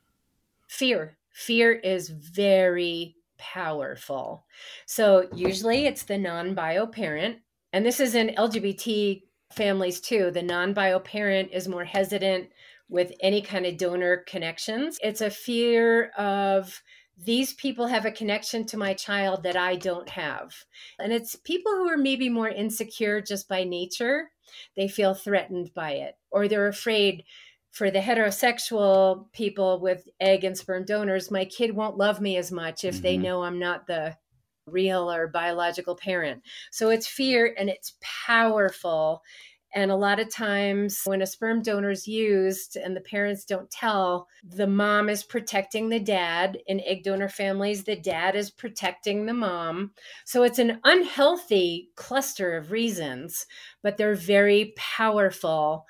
Fear. 0.70 1.18
Fear 1.34 1.74
is 1.74 2.10
very 2.10 3.18
powerful. 3.38 4.46
So 4.86 5.28
usually 5.36 5.86
it's 5.86 6.04
the 6.04 6.18
non-bio 6.18 6.88
parent 6.88 7.40
and 7.74 7.86
this 7.86 8.00
is 8.00 8.16
in 8.16 8.30
lgbt 8.38 9.24
families 9.52 10.00
too. 10.00 10.32
The 10.32 10.42
non-bio 10.42 11.00
parent 11.00 11.50
is 11.52 11.68
more 11.68 11.84
hesitant 11.84 12.50
with 12.88 13.12
any 13.20 13.42
kind 13.42 13.66
of 13.66 13.78
donor 13.78 14.24
connections. 14.26 14.98
It's 15.04 15.20
a 15.20 15.30
fear 15.30 16.12
of 16.18 16.82
these 17.18 17.54
people 17.54 17.88
have 17.88 18.06
a 18.06 18.12
connection 18.12 18.66
to 18.68 18.78
my 18.78 18.94
child 18.94 19.44
that 19.44 19.56
I 19.56 19.76
don't 19.76 20.10
have. 20.10 20.66
And 21.00 21.14
it's 21.14 21.36
people 21.36 21.72
who 21.74 21.88
are 21.88 21.98
maybe 21.98 22.30
more 22.30 22.50
insecure 22.50 23.22
just 23.22 23.48
by 23.48 23.64
nature. 23.64 24.32
They 24.76 24.88
feel 24.88 25.14
threatened 25.14 25.74
by 25.74 25.92
it, 25.94 26.16
or 26.32 26.48
they're 26.48 26.68
afraid 26.68 27.24
for 27.72 27.92
the 27.92 28.00
heterosexual 28.00 29.32
people 29.34 29.82
with 29.82 30.08
egg 30.22 30.46
and 30.46 30.58
sperm 30.58 30.86
donors, 30.86 31.30
my 31.30 31.44
kid 31.44 31.76
won't 31.76 31.98
love 31.98 32.22
me 32.22 32.38
as 32.38 32.50
much 32.52 32.86
if 32.86 33.02
they 33.02 33.18
Mhm. 33.18 33.22
know 33.22 33.44
I'm 33.44 33.60
not 33.60 33.86
the 33.88 34.18
real 34.66 35.12
or 35.12 35.28
biological 35.28 35.96
parent. 35.96 36.42
So 36.72 36.90
it's 36.90 37.06
fear 37.06 37.54
and 37.58 37.70
it's 37.70 37.98
powerful. 38.02 39.24
And 39.76 39.92
a 39.92 39.96
lot 39.96 40.22
of 40.22 40.32
times, 40.32 41.02
when 41.04 41.22
a 41.22 41.28
sperm 41.28 41.62
donor 41.62 41.92
is 41.92 42.08
used 42.08 42.78
and 42.78 42.96
the 42.96 43.02
parents 43.02 43.44
don't 43.44 43.70
tell, 43.70 44.30
the 44.42 44.68
mom 44.68 45.10
is 45.10 45.22
protecting 45.22 45.90
the 45.90 46.00
dad. 46.00 46.58
In 46.68 46.80
egg 46.80 47.04
donor 47.04 47.28
families, 47.28 47.84
the 47.84 47.98
dad 47.98 48.38
is 48.38 48.50
protecting 48.50 49.26
the 49.26 49.34
mom. 49.34 49.92
So 50.24 50.44
it's 50.44 50.60
an 50.60 50.80
unhealthy 50.86 51.90
cluster 51.96 52.56
of 52.56 52.72
reasons, 52.72 53.46
but 53.84 53.98
they're 53.98 54.16
very 54.16 54.74
powerful 54.78 55.86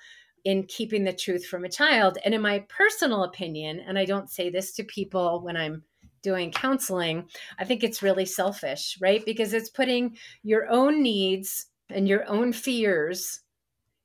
in 0.45 0.63
keeping 0.63 1.03
the 1.03 1.13
truth 1.13 1.45
from 1.45 1.63
a 1.63 1.69
child. 1.69 2.17
And 2.25 2.33
in 2.33 2.41
my 2.41 2.65
personal 2.67 3.23
opinion, 3.23 3.81
and 3.87 3.99
I 3.99 4.05
don't 4.05 4.31
say 4.31 4.49
this 4.49 4.73
to 4.73 4.83
people 4.83 5.41
when 5.41 5.55
I'm 5.55 5.83
doing 6.23 6.51
counseling, 6.51 7.29
I 7.59 7.65
think 7.65 7.83
it's 7.83 8.01
really 8.01 8.25
selfish, 8.25 8.97
right? 8.99 9.23
Because 9.23 9.53
it's 9.53 9.69
putting 9.69 10.17
your 10.41 10.67
own 10.71 11.03
needs 11.03 11.67
and 11.91 12.07
your 12.07 12.27
own 12.27 12.51
fears 12.51 13.41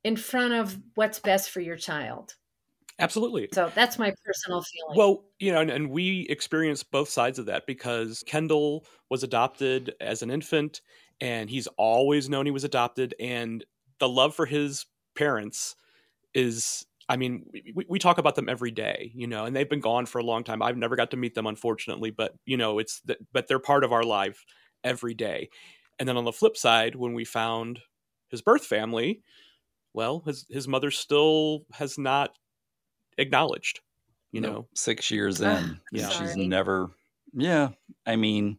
in 0.04 0.16
front 0.16 0.54
of 0.54 0.78
what's 0.95 1.19
best 1.19 1.50
for 1.50 1.61
your 1.61 1.76
child. 1.76 2.35
absolutely 2.99 3.49
So 3.52 3.71
that's 3.75 3.99
my 3.99 4.12
personal 4.25 4.62
feeling. 4.62 4.97
Well, 4.97 5.25
you 5.38 5.52
know, 5.52 5.61
and, 5.61 5.71
and 5.71 5.90
we 5.90 6.26
experienced 6.28 6.90
both 6.90 7.09
sides 7.09 7.38
of 7.38 7.47
that 7.47 7.66
because 7.66 8.23
Kendall 8.26 8.87
was 9.09 9.23
adopted 9.23 9.95
as 10.00 10.23
an 10.23 10.30
infant 10.30 10.80
and 11.21 11.50
he's 11.50 11.66
always 11.76 12.28
known 12.28 12.47
he 12.47 12.52
was 12.52 12.64
adopted. 12.64 13.14
And 13.21 13.64
the 13.99 14.09
love 14.09 14.35
for 14.35 14.47
his 14.47 14.87
parents 15.14 15.76
is, 16.35 16.87
I 17.09 17.16
mean, 17.16 17.45
we, 17.75 17.85
we 17.88 17.99
talk 17.99 18.19
about 18.19 18.37
them 18.37 18.49
every 18.49 18.71
day, 18.71 19.11
you 19.14 19.26
know, 19.26 19.45
and 19.45 19.54
they've 19.54 19.69
been 19.69 19.80
gone 19.80 20.07
for 20.07 20.19
a 20.19 20.25
long 20.25 20.45
time. 20.45 20.62
I've 20.62 20.76
never 20.76 20.97
got 20.97 21.11
to 21.11 21.16
meet 21.16 21.35
them, 21.35 21.47
unfortunately, 21.47 22.11
but, 22.11 22.35
you 22.47 22.57
know, 22.57 22.78
it's, 22.78 23.00
the, 23.00 23.16
but 23.33 23.49
they're 23.49 23.59
part 23.59 23.85
of 23.85 23.92
our 23.92 24.04
life 24.04 24.45
every 24.85 25.14
day. 25.14 25.50
And 25.99 26.09
then 26.09 26.16
on 26.16 26.25
the 26.25 26.33
flip 26.33 26.57
side, 26.57 26.95
when 26.95 27.12
we 27.12 27.25
found 27.25 27.80
his 28.28 28.40
birth 28.40 28.64
family, 28.64 29.23
well, 29.93 30.23
his, 30.25 30.47
his 30.49 30.69
mother 30.69 30.91
still 30.91 31.65
has 31.73 31.99
not 31.99 32.31
acknowledged 33.19 33.81
you 34.33 34.41
Nope. 34.41 34.53
know 34.53 34.67
six 34.75 35.11
years 35.11 35.41
in. 35.41 35.81
Yeah. 35.93 36.09
She's 36.09 36.37
never, 36.37 36.91
yeah. 37.33 37.71
I 38.07 38.17
mean, 38.17 38.59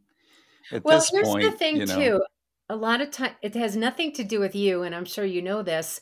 at 0.72 0.84
well, 0.84 1.00
this 1.00 1.10
here's 1.10 1.28
point, 1.28 1.44
the 1.44 1.52
thing 1.52 1.78
you 1.78 1.86
know, 1.86 1.96
too. 1.96 2.24
A 2.70 2.76
lot 2.76 3.02
of 3.02 3.12
time 3.12 3.36
it 3.42 3.56
has 3.56 3.76
nothing 3.76 4.14
to 4.14 4.24
do 4.24 4.40
with 4.40 4.56
you, 4.56 4.84
and 4.84 4.96
I'm 4.96 5.06
sure 5.06 5.26
you 5.26 5.42
know 5.42 5.62
this. 5.62 6.00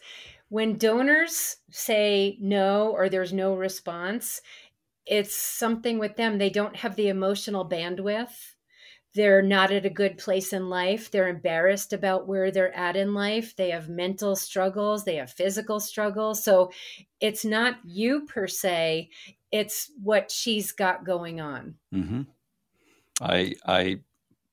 When 0.50 0.78
donors 0.78 1.58
say 1.70 2.38
no 2.42 2.90
or 2.90 3.08
there's 3.08 3.34
no 3.34 3.54
response, 3.54 4.42
it's 5.06 5.36
something 5.36 6.00
with 6.00 6.16
them. 6.16 6.38
They 6.38 6.50
don't 6.50 6.76
have 6.78 6.96
the 6.96 7.10
emotional 7.10 7.68
bandwidth. 7.68 8.56
They're 9.20 9.42
not 9.42 9.74
at 9.74 9.86
a 9.86 9.90
good 9.90 10.18
place 10.18 10.54
in 10.54 10.70
life. 10.70 11.12
They're 11.12 11.28
embarrassed 11.28 11.92
about 11.92 12.26
where 12.26 12.52
they're 12.52 12.74
at 12.74 12.96
in 12.96 13.14
life. 13.14 13.54
They 13.54 13.72
have 13.72 13.90
mental 13.90 14.34
struggles. 14.34 15.04
They 15.04 15.18
have 15.18 15.30
physical 15.30 15.82
struggles. 15.82 16.42
So 16.42 16.72
it's 17.20 17.44
not 17.44 17.76
you 17.84 18.26
per 18.28 18.48
se, 18.48 19.10
it's 19.52 19.92
what 20.02 20.32
she's 20.32 20.72
got 20.72 21.04
going 21.04 21.42
on. 21.42 21.76
hmm 21.92 22.22
I, 23.22 23.56
I, 23.66 24.00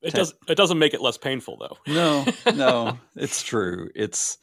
it 0.01 0.13
does 0.13 0.33
it 0.49 0.55
doesn't 0.55 0.79
make 0.79 0.93
it 0.93 0.99
less 1.01 1.17
painful 1.17 1.55
though 1.55 1.77
no, 1.87 2.25
no, 2.53 2.99
it's 3.15 3.43
true. 3.43 3.87
It's, 3.95 4.37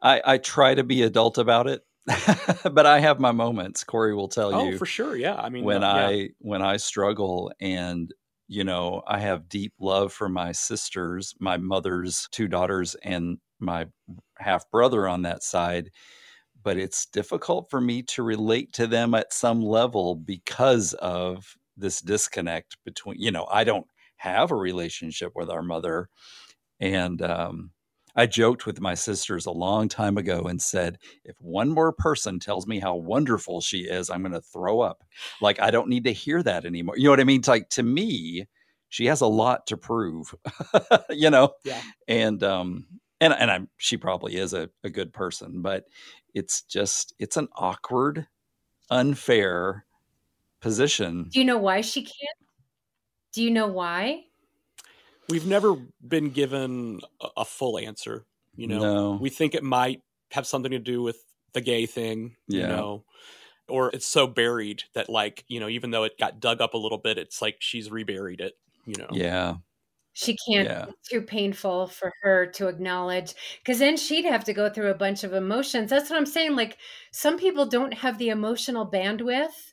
I, 0.00 0.22
I 0.24 0.38
try 0.38 0.76
to 0.76 0.84
be 0.84 1.02
adult 1.02 1.38
about 1.38 1.66
it. 1.66 1.82
but 2.72 2.86
I 2.86 3.00
have 3.00 3.18
my 3.18 3.32
moments. 3.32 3.82
Corey 3.82 4.14
will 4.14 4.28
tell 4.28 4.54
oh, 4.54 4.68
you 4.68 4.78
for 4.78 4.86
sure. 4.86 5.16
Yeah. 5.16 5.34
I 5.34 5.48
mean, 5.48 5.64
when 5.64 5.82
uh, 5.82 5.94
yeah. 5.94 6.06
I 6.06 6.28
when 6.38 6.62
I 6.62 6.76
struggle 6.76 7.50
and 7.60 8.14
you 8.48 8.64
know 8.64 9.02
I 9.06 9.20
have 9.20 9.48
deep 9.48 9.74
love 9.80 10.12
for 10.12 10.28
my 10.28 10.52
sisters, 10.52 11.34
my 11.40 11.56
mother's 11.56 12.28
two 12.32 12.48
daughters, 12.48 12.94
and 13.02 13.38
my 13.60 13.86
half 14.38 14.70
brother 14.70 15.08
on 15.08 15.22
that 15.22 15.42
side. 15.42 15.90
But 16.62 16.78
it's 16.78 17.06
difficult 17.06 17.70
for 17.70 17.80
me 17.80 18.02
to 18.04 18.22
relate 18.22 18.72
to 18.74 18.86
them 18.86 19.14
at 19.14 19.32
some 19.32 19.62
level 19.62 20.16
because 20.16 20.94
of 20.94 21.44
this 21.76 22.00
disconnect 22.00 22.76
between, 22.84 23.20
you 23.20 23.30
know, 23.30 23.46
I 23.50 23.64
don't 23.64 23.86
have 24.16 24.50
a 24.50 24.56
relationship 24.56 25.32
with 25.36 25.50
our 25.50 25.62
mother. 25.62 26.08
And 26.80 27.22
um, 27.22 27.70
I 28.16 28.26
joked 28.26 28.64
with 28.66 28.80
my 28.80 28.94
sisters 28.94 29.46
a 29.46 29.50
long 29.50 29.88
time 29.88 30.16
ago 30.16 30.42
and 30.44 30.60
said, 30.60 30.98
if 31.24 31.36
one 31.40 31.68
more 31.68 31.92
person 31.92 32.40
tells 32.40 32.66
me 32.66 32.78
how 32.80 32.94
wonderful 32.96 33.60
she 33.60 33.80
is, 33.80 34.08
I'm 34.08 34.22
going 34.22 34.32
to 34.32 34.40
throw 34.40 34.80
up. 34.80 35.04
Like, 35.40 35.60
I 35.60 35.70
don't 35.70 35.88
need 35.88 36.04
to 36.04 36.12
hear 36.12 36.42
that 36.42 36.64
anymore. 36.64 36.96
You 36.96 37.04
know 37.04 37.10
what 37.10 37.20
I 37.20 37.24
mean? 37.24 37.40
It's 37.40 37.48
like, 37.48 37.68
to 37.70 37.82
me, 37.82 38.46
she 38.88 39.06
has 39.06 39.20
a 39.20 39.26
lot 39.26 39.66
to 39.66 39.76
prove, 39.76 40.34
you 41.10 41.28
know? 41.28 41.52
Yeah. 41.64 41.82
And, 42.08 42.42
um, 42.42 42.86
and, 43.20 43.34
and 43.34 43.50
I'm, 43.50 43.68
she 43.76 43.98
probably 43.98 44.36
is 44.36 44.54
a, 44.54 44.70
a 44.82 44.90
good 44.90 45.12
person, 45.12 45.60
but 45.60 45.84
it's 46.34 46.62
just, 46.62 47.14
it's 47.18 47.36
an 47.36 47.48
awkward, 47.54 48.26
unfair 48.90 49.84
position. 50.60 51.28
Do 51.30 51.38
you 51.38 51.44
know 51.44 51.58
why 51.58 51.82
she 51.82 52.02
can't? 52.02 52.48
Do 53.32 53.42
you 53.42 53.50
know 53.50 53.66
why? 53.66 54.22
We've 55.28 55.46
never 55.46 55.76
been 56.06 56.30
given 56.30 57.00
a, 57.20 57.28
a 57.38 57.44
full 57.44 57.78
answer. 57.78 58.24
You 58.54 58.68
know, 58.68 58.78
No. 58.78 59.18
we 59.20 59.28
think 59.30 59.54
it 59.54 59.62
might 59.62 60.02
have 60.32 60.46
something 60.46 60.70
to 60.72 60.78
do 60.78 61.02
with 61.02 61.18
the 61.52 61.60
gay 61.60 61.86
thing. 61.86 62.36
You 62.48 62.62
know, 62.62 63.04
or 63.68 63.90
it's 63.90 64.06
so 64.06 64.26
buried 64.26 64.84
that 64.94 65.08
like 65.08 65.44
you 65.48 65.60
know, 65.60 65.68
even 65.68 65.90
though 65.90 66.04
it 66.04 66.18
got 66.18 66.40
dug 66.40 66.60
up 66.60 66.74
a 66.74 66.78
little 66.78 66.98
bit, 66.98 67.18
it's 67.18 67.42
like 67.42 67.56
she's 67.60 67.90
reburied 67.90 68.40
it. 68.40 68.54
You 68.86 68.94
know. 68.98 69.08
Yeah. 69.10 69.56
She 70.12 70.34
can't. 70.48 70.66
Yeah. 70.66 70.86
It's 70.88 71.08
too 71.10 71.20
painful 71.20 71.88
for 71.88 72.10
her 72.22 72.46
to 72.52 72.68
acknowledge 72.68 73.34
because 73.58 73.80
then 73.80 73.98
she'd 73.98 74.24
have 74.24 74.44
to 74.44 74.54
go 74.54 74.70
through 74.70 74.90
a 74.90 74.94
bunch 74.94 75.24
of 75.24 75.34
emotions. 75.34 75.90
That's 75.90 76.08
what 76.08 76.16
I'm 76.16 76.24
saying. 76.24 76.56
Like 76.56 76.78
some 77.10 77.36
people 77.38 77.66
don't 77.66 77.92
have 77.92 78.16
the 78.16 78.30
emotional 78.30 78.90
bandwidth 78.90 79.72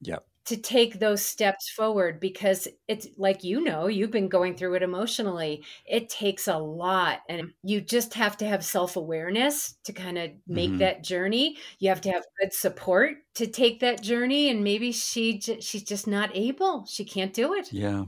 Yep. 0.00 0.24
To 0.46 0.56
take 0.56 0.98
those 0.98 1.24
steps 1.24 1.70
forward 1.70 2.18
because 2.20 2.66
it's 2.88 3.06
like 3.16 3.44
you 3.44 3.60
know 3.62 3.86
you've 3.86 4.10
been 4.10 4.28
going 4.28 4.56
through 4.56 4.74
it 4.74 4.82
emotionally 4.82 5.64
it 5.86 6.08
takes 6.08 6.48
a 6.48 6.58
lot 6.58 7.20
and 7.28 7.52
you 7.62 7.80
just 7.80 8.14
have 8.14 8.36
to 8.36 8.46
have 8.46 8.64
self-awareness 8.64 9.74
to 9.84 9.92
kind 9.92 10.18
of 10.18 10.30
make 10.46 10.76
Mhm. 10.76 10.78
that 10.78 11.02
journey. 11.04 11.56
You 11.78 11.88
have 11.90 12.00
to 12.02 12.10
have 12.12 12.24
good 12.40 12.52
support 12.52 13.18
to 13.34 13.46
take 13.46 13.80
that 13.80 14.02
journey 14.02 14.48
and 14.50 14.64
maybe 14.64 14.92
she 14.92 15.40
she's 15.40 15.84
just 15.84 16.06
not 16.06 16.30
able. 16.36 16.86
She 16.86 17.04
can't 17.04 17.32
do 17.34 17.54
it. 17.54 17.68
Yeah, 17.70 18.04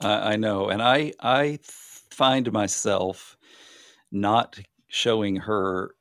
I, 0.00 0.32
I 0.34 0.36
know, 0.36 0.68
and 0.68 0.82
I 0.82 1.12
I 1.20 1.58
find 1.62 2.50
myself 2.52 3.36
not 4.12 4.60
showing 4.88 5.36
her 5.36 5.94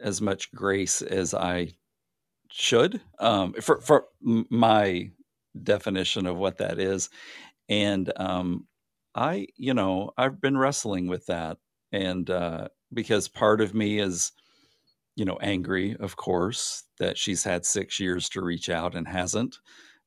as 0.00 0.20
much 0.22 0.52
grace 0.52 1.02
as 1.02 1.34
I 1.34 1.74
should 2.50 3.02
um, 3.20 3.54
for 3.54 3.80
for 3.80 4.08
my 4.22 5.12
definition 5.64 6.26
of 6.26 6.36
what 6.36 6.58
that 6.58 6.78
is, 6.78 7.10
and 7.68 8.12
um, 8.16 8.66
I 9.14 9.48
you 9.56 9.74
know 9.74 10.12
I've 10.18 10.40
been 10.40 10.58
wrestling 10.58 11.08
with 11.08 11.26
that, 11.26 11.58
and 11.92 12.28
uh, 12.30 12.68
because 12.92 13.28
part 13.28 13.60
of 13.60 13.74
me 13.74 13.98
is 14.00 14.32
you 15.16 15.24
know 15.24 15.38
angry, 15.40 15.96
of 15.98 16.16
course, 16.16 16.84
that 16.98 17.18
she's 17.18 17.44
had 17.44 17.64
six 17.66 17.98
years 18.00 18.28
to 18.30 18.42
reach 18.42 18.68
out 18.70 18.94
and 18.94 19.08
hasn't, 19.08 19.58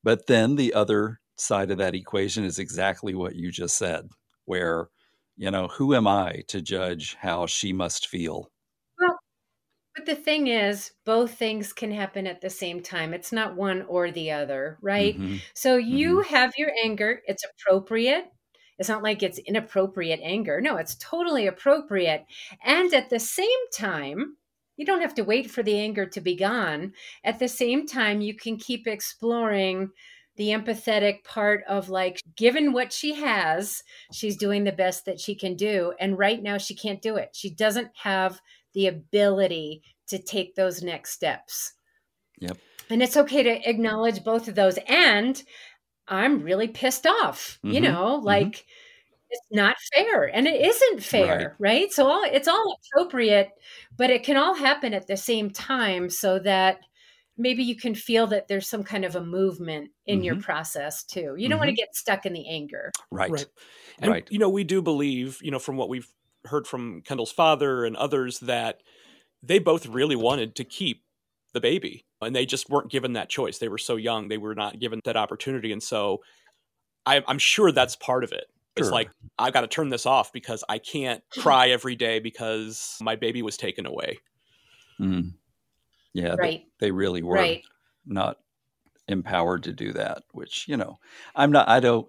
but 0.04 0.28
then 0.28 0.56
the 0.56 0.74
other 0.74 1.20
side 1.38 1.72
of 1.72 1.78
that 1.80 1.96
equation 1.96 2.44
is 2.44 2.60
exactly 2.60 3.16
what 3.16 3.36
you 3.36 3.52
just 3.52 3.78
said, 3.78 4.10
where, 4.46 4.90
you 5.38 5.50
know, 5.52 5.68
who 5.68 5.96
am 5.96 6.08
I 6.08 6.44
to 6.50 6.62
judge 6.62 7.16
how 7.16 7.46
she 7.48 7.74
must 7.74 8.08
feel? 8.08 8.52
The 10.10 10.16
thing 10.16 10.48
is 10.48 10.92
both 11.06 11.34
things 11.36 11.74
can 11.74 11.92
happen 11.92 12.28
at 12.28 12.42
the 12.42 12.50
same 12.50 12.82
time 12.82 13.14
it's 13.14 13.32
not 13.32 13.56
one 13.56 13.84
or 13.84 14.12
the 14.12 14.32
other 14.32 14.78
right 14.82 15.18
Mhm. 15.20 15.42
So 15.54 15.78
you 15.78 16.22
have 16.22 16.54
your 16.58 16.72
anger, 16.84 17.22
it's 17.28 17.44
appropriate. 17.46 18.26
It's 18.78 18.90
not 18.90 19.04
like 19.04 19.22
it's 19.24 19.40
inappropriate 19.40 20.22
anger. 20.24 20.62
No, 20.62 20.78
it's 20.78 20.96
totally 20.96 21.48
appropriate. 21.48 22.26
And 22.64 22.94
at 22.94 23.10
the 23.10 23.20
same 23.20 23.64
time, 23.74 24.38
you 24.78 24.86
don't 24.86 25.02
have 25.02 25.16
to 25.16 25.24
wait 25.24 25.52
for 25.52 25.64
the 25.64 25.78
anger 25.78 26.06
to 26.06 26.22
be 26.22 26.36
gone. 26.36 26.94
At 27.26 27.40
the 27.40 27.50
same 27.50 27.86
time, 27.86 28.22
you 28.22 28.34
can 28.34 28.58
keep 28.58 28.88
exploring 28.88 29.90
the 30.38 30.50
empathetic 30.50 31.24
part 31.26 31.64
of 31.68 31.90
like, 31.90 32.22
given 32.38 32.72
what 32.72 32.94
she 32.94 33.14
has, 33.16 33.84
she's 34.14 34.38
doing 34.38 34.64
the 34.64 34.72
best 34.72 35.06
that 35.06 35.20
she 35.20 35.36
can 35.36 35.56
do. 35.56 35.94
And 36.00 36.18
right 36.18 36.42
now, 36.42 36.58
she 36.58 36.74
can't 36.76 37.02
do 37.02 37.18
it. 37.18 37.32
She 37.34 37.50
doesn't 37.50 37.92
have 38.04 38.40
the 38.74 38.88
ability 38.88 39.84
to 40.10 40.20
take 40.20 40.56
those 40.56 40.82
next 40.84 41.12
steps. 41.12 41.74
Yep. 42.40 42.58
And 42.90 43.04
it's 43.04 43.18
okay 43.18 43.44
to 43.44 43.70
acknowledge 43.70 44.24
both 44.24 44.48
of 44.48 44.56
those. 44.56 44.78
And 44.88 45.42
I'm 46.08 46.42
really 46.42 46.68
pissed 46.68 47.06
off, 47.06 47.60
you 47.62 47.80
Mhm, 47.80 47.84
know, 47.84 48.18
mm-hmm. 48.18 48.26
like 48.26 48.66
it's 49.30 49.42
not 49.52 49.78
fair 49.94 50.24
and 50.24 50.48
it 50.48 50.66
isn't 50.66 51.04
fair, 51.04 51.56
right? 51.60 51.92
So 51.92 52.08
all 52.08 52.24
it's 52.26 52.48
all 52.48 52.78
appropriate, 52.94 53.52
but 53.96 54.10
it 54.10 54.24
can 54.24 54.38
all 54.38 54.56
happen 54.56 54.94
at 54.94 55.06
the 55.06 55.18
same 55.18 55.52
time 55.52 56.10
so 56.10 56.40
that 56.40 56.80
maybe 57.38 57.64
you 57.64 57.76
can 57.76 57.94
feel 57.94 58.28
that 58.28 58.48
there's 58.48 58.68
some 58.68 58.84
kind 58.84 59.06
of 59.06 59.16
a 59.16 59.24
movement 59.24 59.92
in 60.08 60.24
your 60.24 60.36
mm-hmm. 60.36 60.42
process 60.42 61.04
too. 61.04 61.36
You 61.38 61.48
don't 61.48 61.60
want 61.60 61.70
to 61.70 61.74
mm-hmm. 61.74 61.78
get 61.78 61.96
stuck 61.96 62.26
in 62.26 62.34
the 62.34 62.48
anger. 62.50 62.92
Right. 63.12 63.30
Right. 63.30 63.46
And 64.00 64.12
Right. 64.12 64.28
you 64.32 64.40
know, 64.40 64.50
we 64.50 64.64
do 64.64 64.82
believe, 64.82 65.40
you 65.42 65.52
know, 65.52 65.60
from 65.60 65.78
what 65.78 65.90
we've 65.90 66.12
heard 66.46 66.68
from 66.68 67.02
Kendall's 67.02 67.32
father 67.32 67.86
and 67.86 67.96
others 67.96 68.40
that 68.40 68.82
they 69.44 69.60
both 69.60 69.86
really 69.86 70.16
wanted 70.16 70.56
to 70.56 70.64
keep 70.64 71.04
the 71.54 71.62
baby 71.62 72.06
and 72.22 72.36
they 72.36 72.46
just 72.46 72.70
weren't 72.70 72.92
given 72.92 73.14
that 73.14 73.30
choice. 73.30 73.58
They 73.58 73.70
were 73.70 73.78
so 73.78 73.96
young, 73.96 74.28
they 74.28 74.38
were 74.38 74.56
not 74.56 74.80
given 74.80 75.00
that 75.06 75.18
opportunity. 75.18 75.72
And 75.72 75.82
so 75.82 76.22
I, 77.06 77.24
I'm 77.28 77.40
sure 77.40 77.72
that's 77.72 77.96
part 77.96 78.24
of 78.24 78.32
it. 78.32 78.46
It's 78.76 78.88
Sure. 78.88 78.94
like, 78.94 79.10
i've 79.38 79.52
got 79.54 79.62
to 79.62 79.68
turn 79.68 79.90
this 79.90 80.06
off 80.06 80.32
because 80.32 80.64
I 80.70 80.78
can't 80.78 81.24
cry 81.32 81.70
every 81.70 81.96
day 81.96 82.20
because 82.20 82.98
my 83.02 83.16
baby 83.16 83.42
was 83.42 83.58
taken 83.58 83.86
away. 83.86 84.20
Mm. 85.00 85.34
Yeah. 86.14 86.36
they- 86.40 86.66
They, 86.80 86.92
really 86.92 87.24
were 87.24 87.36
Right. 87.36 87.64
not 88.06 88.38
empowered 89.08 89.64
to 89.64 89.74
do 89.74 89.92
that, 89.94 90.24
which, 90.34 90.68
you 90.68 90.78
know, 90.78 91.00
I'm 91.36 91.52
not, 91.52 91.68
I 91.68 91.80
don't, 91.80 92.08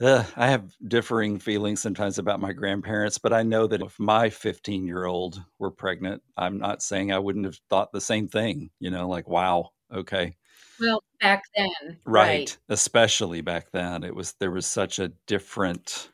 uh, 0.00 0.24
I 0.36 0.48
have 0.48 0.74
differing 0.86 1.38
feelings 1.38 1.80
sometimes 1.80 2.18
about 2.18 2.40
my 2.40 2.52
grandparents, 2.52 3.18
but 3.18 3.32
I 3.32 3.42
know 3.42 3.66
that 3.66 3.82
if 3.82 3.98
my 3.98 4.28
15 4.30 4.86
year 4.86 5.04
old 5.04 5.42
were 5.58 5.70
pregnant, 5.70 6.22
I'm 6.36 6.58
not 6.58 6.82
saying 6.82 7.12
I 7.12 7.18
wouldn't 7.18 7.44
have 7.44 7.58
thought 7.70 7.92
the 7.92 8.00
same 8.00 8.28
thing, 8.28 8.70
you 8.80 8.90
know, 8.90 9.08
like, 9.08 9.28
wow, 9.28 9.70
okay. 9.92 10.36
Well, 10.80 11.02
back 11.20 11.44
then. 11.56 11.98
right 12.04 12.56
especially 12.68 13.40
back 13.40 13.70
then 13.72 14.04
it 14.04 14.14
was 14.14 14.34
there 14.34 14.50
was 14.50 14.66
such 14.66 14.98
a 14.98 15.12
different 15.26 16.10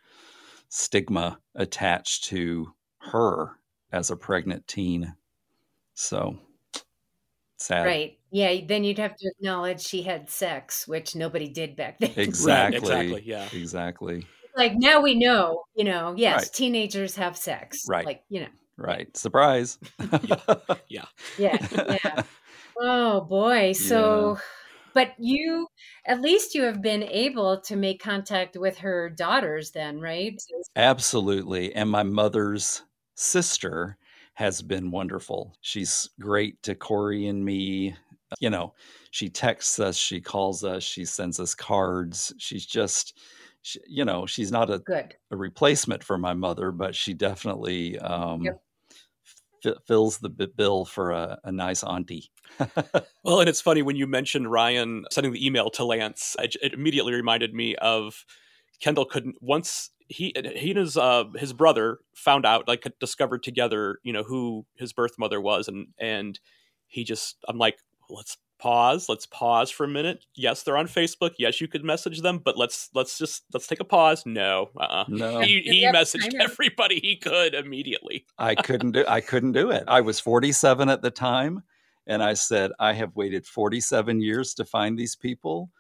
stigma 0.69 1.39
attached 1.57 2.25
to 2.25 2.73
her 2.99 3.57
as 3.91 4.11
a 4.11 4.17
pregnant 4.17 4.67
teen 4.69 5.15
so 5.95 6.39
sad 7.61 7.85
Right. 7.87 8.19
Yeah. 8.33 8.61
Then 8.67 8.85
you'd 8.85 8.99
have 8.99 9.17
to 9.17 9.29
acknowledge 9.29 9.81
she 9.81 10.03
had 10.03 10.29
sex, 10.31 10.87
which 10.89 11.15
nobody 11.15 11.49
did 11.49 11.77
back 11.77 11.99
then. 12.01 12.13
exactly 12.17 12.79
exactly, 12.79 13.23
yeah. 13.25 13.49
exactly 13.53 14.27
like 14.57 14.73
now 14.75 15.01
we 15.01 15.15
know, 15.15 15.63
you 15.77 15.85
know, 15.85 16.15
yes, 16.17 16.43
Right. 16.43 16.53
teenagers 16.53 17.15
have 17.17 17.37
sex. 17.37 17.85
Right. 17.89 18.05
Like, 18.05 18.25
you 18.29 18.41
know, 18.41 18.49
right 18.77 19.15
surprise 19.17 19.79
yeah. 20.89 21.05
Yeah. 21.39 22.23
oh 22.81 23.21
boy. 23.23 23.73
So, 23.73 24.39
but 24.95 25.13
you, 25.19 25.69
at 26.07 26.21
least 26.21 26.55
you 26.55 26.63
have 26.63 26.81
been 26.83 27.03
able 27.05 27.61
to 27.61 27.77
make 27.77 28.03
contact 28.03 28.57
with 28.57 28.79
her 28.79 29.09
daughters 29.11 29.71
then, 29.71 30.01
right? 30.01 30.41
absolutely 30.77 31.75
and 31.75 31.91
my 31.91 32.03
mother's 32.03 32.83
sister 33.15 33.97
has 34.41 34.63
been 34.63 34.91
wonderful 34.91 35.55
she's 35.61 36.09
great 36.19 36.61
to 36.63 36.75
corey 36.75 37.27
and 37.27 37.45
me 37.45 37.95
you 38.41 38.49
know 38.49 38.73
she 39.11 39.29
texts 39.29 39.79
us 39.79 39.97
she 39.97 40.19
calls 40.21 40.65
us 40.65 40.83
she 40.83 41.05
sends 41.05 41.39
us 41.39 41.55
cards 41.55 42.33
she's 42.39 42.65
just 42.65 43.19
she, 43.61 43.79
you 43.87 44.05
know 44.05 44.25
she's 44.25 44.51
not 44.51 44.71
a 44.71 44.79
Good. 44.79 45.15
a 45.31 45.37
replacement 45.37 46.03
for 46.03 46.17
my 46.17 46.33
mother, 46.33 46.73
but 46.73 46.95
she 46.95 47.13
definitely 47.13 47.99
um, 47.99 48.43
Yep. 48.45 48.63
fi- 49.63 49.75
fills 49.87 50.17
the 50.19 50.31
bi- 50.31 50.47
bill 50.57 50.87
for 50.87 51.11
a, 51.11 51.39
a 51.45 51.53
nice 51.53 51.85
auntie. 51.85 52.31
Well, 53.23 53.41
and 53.41 53.49
it's 53.51 53.61
funny 53.61 53.83
when 53.83 53.97
you 53.97 54.07
mentioned 54.07 54.51
Ryan 54.51 55.05
sending 55.13 55.35
the 55.35 55.47
email 55.47 55.69
to 55.73 55.85
Lance, 55.85 56.35
it, 56.39 56.57
it 56.63 56.73
immediately 56.73 57.13
reminded 57.13 57.53
me 57.53 57.77
of 57.77 58.25
Kendall 58.81 59.05
couldn't 59.05 59.37
once 59.43 59.91
he 60.11 60.35
he 60.55 60.71
and 60.73 60.79
his 60.79 60.97
uh 60.97 61.25
his 61.37 61.53
brother 61.53 62.01
found 62.15 62.45
out 62.45 62.67
like 62.67 62.87
discovered 62.99 63.43
together 63.43 63.99
you 64.03 64.13
know 64.13 64.25
who 64.25 64.67
his 64.75 64.93
birth 64.93 65.19
mother 65.19 65.41
was 65.41 65.69
and 65.69 65.89
and 65.99 66.41
he 66.89 67.05
just 67.05 67.37
I'm 67.49 67.57
like, 67.57 67.79
let's 68.11 68.37
pause 68.59 69.09
let's 69.09 69.25
pause 69.27 69.71
for 69.71 69.85
a 69.85 69.89
minute 69.89 70.27
yes 70.35 70.63
they're 70.63 70.77
on 70.77 70.87
facebook 70.87 71.31
yes 71.39 71.63
you 71.63 71.69
could 71.69 71.83
message 71.83 72.21
them 72.21 72.37
but 72.37 72.59
let's 72.59 72.91
let's 72.93 73.17
just 73.17 73.45
let's 73.55 73.67
take 73.67 73.81
a 73.81 73.85
pause 73.85 74.27
no 74.27 74.69
uh-uh. 74.79 75.05
No. 75.09 75.41
he, 75.41 75.63
he 75.63 75.81
Yep, 75.81 75.95
messaged 75.95 76.35
everybody 76.39 77.01
he 77.01 77.17
could 77.17 77.55
immediately 77.55 78.27
I 78.37 78.55
couldn't 78.55 78.93
do 78.93 79.05
I 79.09 79.23
couldn't 79.23 79.53
do 79.53 79.71
it. 79.71 79.85
I 79.89 80.03
was 80.03 80.21
47 80.21 80.91
at 80.91 81.01
the 81.01 81.11
time 81.11 81.63
and 82.07 82.23
I 82.23 82.35
said 82.35 82.73
I 82.79 82.93
have 82.93 83.17
waited 83.17 83.47
47 83.47 84.21
years 84.21 84.53
to 84.55 84.65
find 84.65 84.99
these 84.99 85.17
people. 85.17 85.71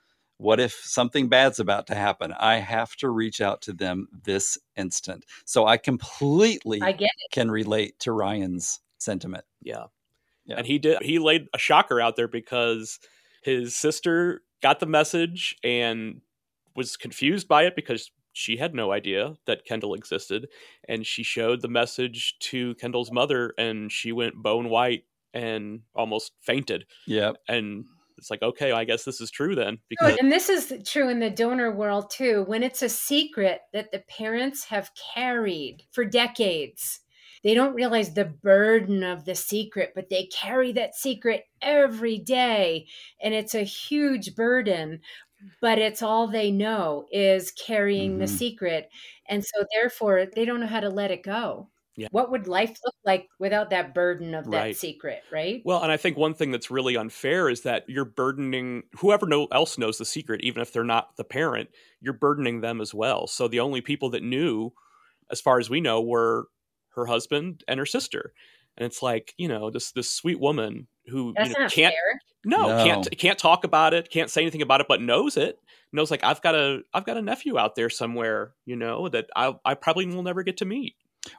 What 0.40 0.58
if 0.58 0.72
something 0.72 1.28
bad's 1.28 1.60
about 1.60 1.86
to 1.88 1.94
happen? 1.94 2.32
I 2.32 2.56
have 2.56 2.96
to 2.96 3.10
reach 3.10 3.40
out 3.40 3.60
to 3.62 3.72
them 3.74 4.08
this 4.24 4.56
instant. 4.76 5.24
So 5.44 5.66
I 5.66 5.76
completely 5.76 6.80
I 6.82 6.92
get 6.92 7.10
can 7.30 7.50
relate 7.50 7.98
to 8.00 8.12
Ryan's 8.12 8.80
sentiment. 8.98 9.44
yeah. 9.62 9.84
Yeah. 10.46 10.56
and 10.56 10.66
he 10.66 10.78
did 10.78 11.02
he 11.02 11.18
laid 11.18 11.46
a 11.54 11.58
shocker 11.58 12.00
out 12.00 12.16
there 12.16 12.26
because 12.26 12.98
his 13.42 13.76
sister 13.76 14.42
got 14.62 14.80
the 14.80 14.86
message 14.86 15.56
and 15.62 16.22
was 16.74 16.96
confused 16.96 17.46
by 17.46 17.64
it 17.64 17.76
because 17.76 18.10
she 18.32 18.56
had 18.56 18.74
no 18.74 18.90
idea 18.90 19.34
that 19.46 19.64
Kendall 19.66 19.94
existed 19.94 20.48
and 20.88 21.06
she 21.06 21.22
showed 21.22 21.60
the 21.60 21.68
message 21.68 22.36
to 22.40 22.74
Kendall's 22.76 23.12
mother 23.12 23.52
and 23.58 23.92
she 23.92 24.12
went 24.12 24.34
bone 24.42 24.70
white 24.70 25.04
and 25.34 25.80
almost 25.94 26.32
fainted 26.40 26.86
Yeah. 27.06 27.32
and 27.46 27.84
it's 28.20 28.30
like 28.30 28.42
okay 28.42 28.72
I 28.72 28.84
guess 28.84 29.04
this 29.04 29.20
is 29.20 29.30
true 29.30 29.54
then 29.54 29.78
because 29.88 30.18
And 30.18 30.30
this 30.32 30.48
is 30.48 30.72
true 30.88 31.08
in 31.08 31.20
the 31.20 31.30
donor 31.30 31.70
world 31.74 32.10
too. 32.10 32.44
When 32.46 32.62
it's 32.62 32.82
a 32.82 32.88
secret 32.88 33.62
that 33.72 33.90
the 33.92 33.98
parents 34.08 34.64
have 34.66 34.90
carried 35.14 35.84
for 35.92 36.04
decades, 36.04 37.00
they 37.42 37.54
don't 37.54 37.74
realize 37.74 38.14
the 38.14 38.24
burden 38.24 39.02
of 39.02 39.24
the 39.24 39.34
secret, 39.34 39.92
but 39.94 40.08
they 40.08 40.26
carry 40.26 40.72
that 40.72 40.94
secret 40.94 41.44
every 41.62 42.18
day. 42.18 42.86
And 43.20 43.34
it's 43.34 43.54
a 43.54 43.62
huge 43.64 44.34
burden, 44.36 45.00
but 45.60 45.78
it's 45.78 46.02
all 46.02 46.28
they 46.28 46.50
know 46.52 47.06
is 47.12 47.52
carrying 47.52 48.18
the 48.18 48.26
Mhm. 48.26 48.28
secret. 48.28 48.90
And 49.28 49.44
so, 49.44 49.64
therefore, 49.74 50.26
they 50.26 50.44
don't 50.46 50.60
know 50.60 50.66
how 50.68 50.80
to 50.80 50.90
let 50.90 51.10
it 51.12 51.22
go. 51.24 51.70
Yeah. 52.00 52.08
What 52.10 52.30
would 52.30 52.46
life 52.48 52.76
look 52.84 52.94
like 53.04 53.28
without 53.38 53.70
that 53.70 53.94
burden 53.94 54.34
of 54.34 54.50
that 54.50 54.50
Right. 54.50 54.76
secret, 54.76 55.22
right? 55.30 55.62
Well, 55.64 55.82
and 55.82 55.92
I 55.92 55.96
think 55.96 56.16
one 56.16 56.34
thing 56.34 56.50
that's 56.50 56.70
really 56.70 56.96
unfair 56.96 57.48
is 57.50 57.62
that 57.62 57.84
you're 57.88 58.04
burdening 58.06 58.84
whoever 58.98 59.26
know, 59.26 59.46
else 59.52 59.76
knows 59.78 59.98
the 59.98 60.04
secret, 60.04 60.40
even 60.42 60.62
if 60.62 60.72
they're 60.72 60.84
not 60.84 61.16
the 61.16 61.24
parent, 61.24 61.70
you're 62.00 62.14
burdening 62.14 62.60
them 62.62 62.80
as 62.80 62.94
well. 62.94 63.26
So 63.26 63.48
the 63.48 63.60
only 63.60 63.80
people 63.82 64.10
that 64.10 64.22
knew, 64.22 64.72
as 65.30 65.40
far 65.40 65.58
as 65.58 65.70
we 65.70 65.80
know, 65.80 66.00
were 66.00 66.48
her 66.94 67.06
husband 67.06 67.64
and 67.68 67.78
her 67.78 67.86
sister. 67.86 68.32
And 68.76 68.86
it's 68.86 69.02
like, 69.02 69.34
you 69.36 69.48
know, 69.48 69.70
this 69.70 69.92
this 69.92 70.10
sweet 70.10 70.40
woman 70.40 70.88
who 71.06 71.34
That's 71.36 71.48
you 71.50 71.54
know, 71.54 71.62
not 71.64 71.72
can't 71.72 71.94
fair. 71.94 72.20
no, 72.44 72.68
No. 72.68 72.84
can't 72.84 73.08
can't 73.18 73.38
talk 73.38 73.64
about 73.64 73.94
it, 73.94 74.10
can't 74.10 74.30
say 74.30 74.40
anything 74.42 74.62
about 74.62 74.80
it, 74.80 74.88
but 74.88 75.02
knows 75.02 75.36
it. 75.36 75.58
Knows 75.92 76.10
like 76.10 76.24
I've 76.24 76.40
got 76.42 76.54
a 76.54 76.82
I've 76.94 77.04
got 77.04 77.16
a 77.18 77.22
nephew 77.22 77.58
out 77.58 77.74
there 77.74 77.90
somewhere, 77.90 78.54
you 78.64 78.76
know, 78.76 79.08
that 79.10 79.26
I 79.36 79.54
I 79.64 79.74
probably 79.74 80.06
will 80.06 80.22
never 80.22 80.42
get 80.42 80.56
to 80.58 80.64
meet. 80.64 80.94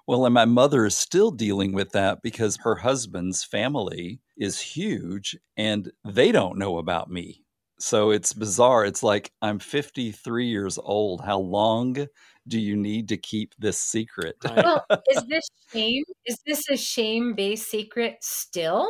Well, 0.08 0.26
and 0.26 0.34
my 0.34 0.46
mother 0.46 0.86
is 0.86 0.96
still 0.96 1.32
dealing 1.32 1.74
with 1.74 1.92
that 1.92 2.22
because 2.22 2.58
her 2.62 2.76
husband's 2.76 3.44
family 3.44 4.20
is 4.38 4.60
huge 4.60 5.38
and 5.58 5.92
they 6.06 6.32
don't 6.32 6.58
know 6.58 6.78
about 6.78 7.10
me. 7.10 7.44
So 7.80 8.12
it's 8.12 8.34
bizarre. 8.34 8.86
It's 8.86 9.02
like 9.02 9.32
I'm 9.42 9.58
53 9.58 10.46
years 10.46 10.78
old. 10.78 11.22
How 11.22 11.40
long 11.40 12.08
do 12.48 12.60
you 12.60 12.76
need 12.76 13.10
to 13.10 13.18
keep 13.18 13.54
this 13.58 13.80
secret? 13.80 14.36
Well, 14.44 14.86
is 15.10 15.24
this 15.28 15.50
shame? 15.72 16.04
Is 16.26 16.38
this 16.46 16.70
a 16.70 16.78
shame 16.78 17.34
based 17.34 17.70
secret 17.70 18.18
still? 18.22 18.88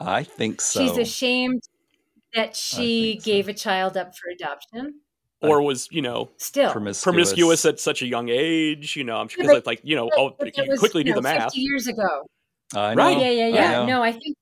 I 0.00 0.22
think 0.22 0.62
so. 0.62 0.80
She's 0.80 0.96
ashamed 0.96 1.62
that 2.34 2.56
she 2.56 3.12
think 3.12 3.22
so. 3.22 3.24
gave 3.26 3.48
a 3.48 3.54
child 3.54 3.96
up 3.96 4.12
for 4.16 4.30
adoption. 4.30 5.00
Or 5.48 5.62
was, 5.62 5.88
you 5.90 6.02
know, 6.02 6.30
Still. 6.36 6.70
promiscuous. 6.72 7.02
promiscuous 7.02 7.64
at 7.64 7.80
such 7.80 8.02
a 8.02 8.06
young 8.06 8.28
age, 8.28 8.96
you 8.96 9.04
know, 9.04 9.16
I'm 9.16 9.28
sure 9.28 9.44
Yeah, 9.44 9.50
because 9.54 9.66
like, 9.66 9.80
you 9.82 9.96
know, 9.96 10.08
But- 10.08 10.18
oh, 10.18 10.36
but 10.38 10.56
you 10.56 10.64
that 10.64 10.70
was, 10.70 10.78
quickly 10.80 11.00
you 11.00 11.04
do 11.06 11.10
know, 11.10 11.16
the 11.16 11.22
math. 11.22 11.42
50 11.54 11.60
years 11.60 11.86
ago. 11.86 12.26
I 12.74 12.94
know. 12.94 13.02
Right. 13.04 13.18
Yeah, 13.18 13.30
yeah, 13.30 13.44
I 13.44 13.48
yeah. 13.48 13.70
know. 13.72 13.86
No, 13.86 14.02
I 14.02 14.12
think 14.12 14.36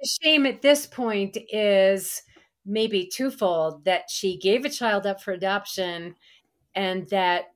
the 0.00 0.08
shame 0.22 0.46
at 0.46 0.62
this 0.62 0.86
point 0.86 1.36
is 1.50 2.22
maybe 2.66 3.06
twofold 3.12 3.84
that 3.84 4.10
she 4.10 4.36
gave 4.36 4.64
a 4.64 4.68
child 4.68 5.06
up 5.06 5.22
for 5.22 5.32
adoption 5.32 6.14
and 6.74 7.08
that 7.08 7.46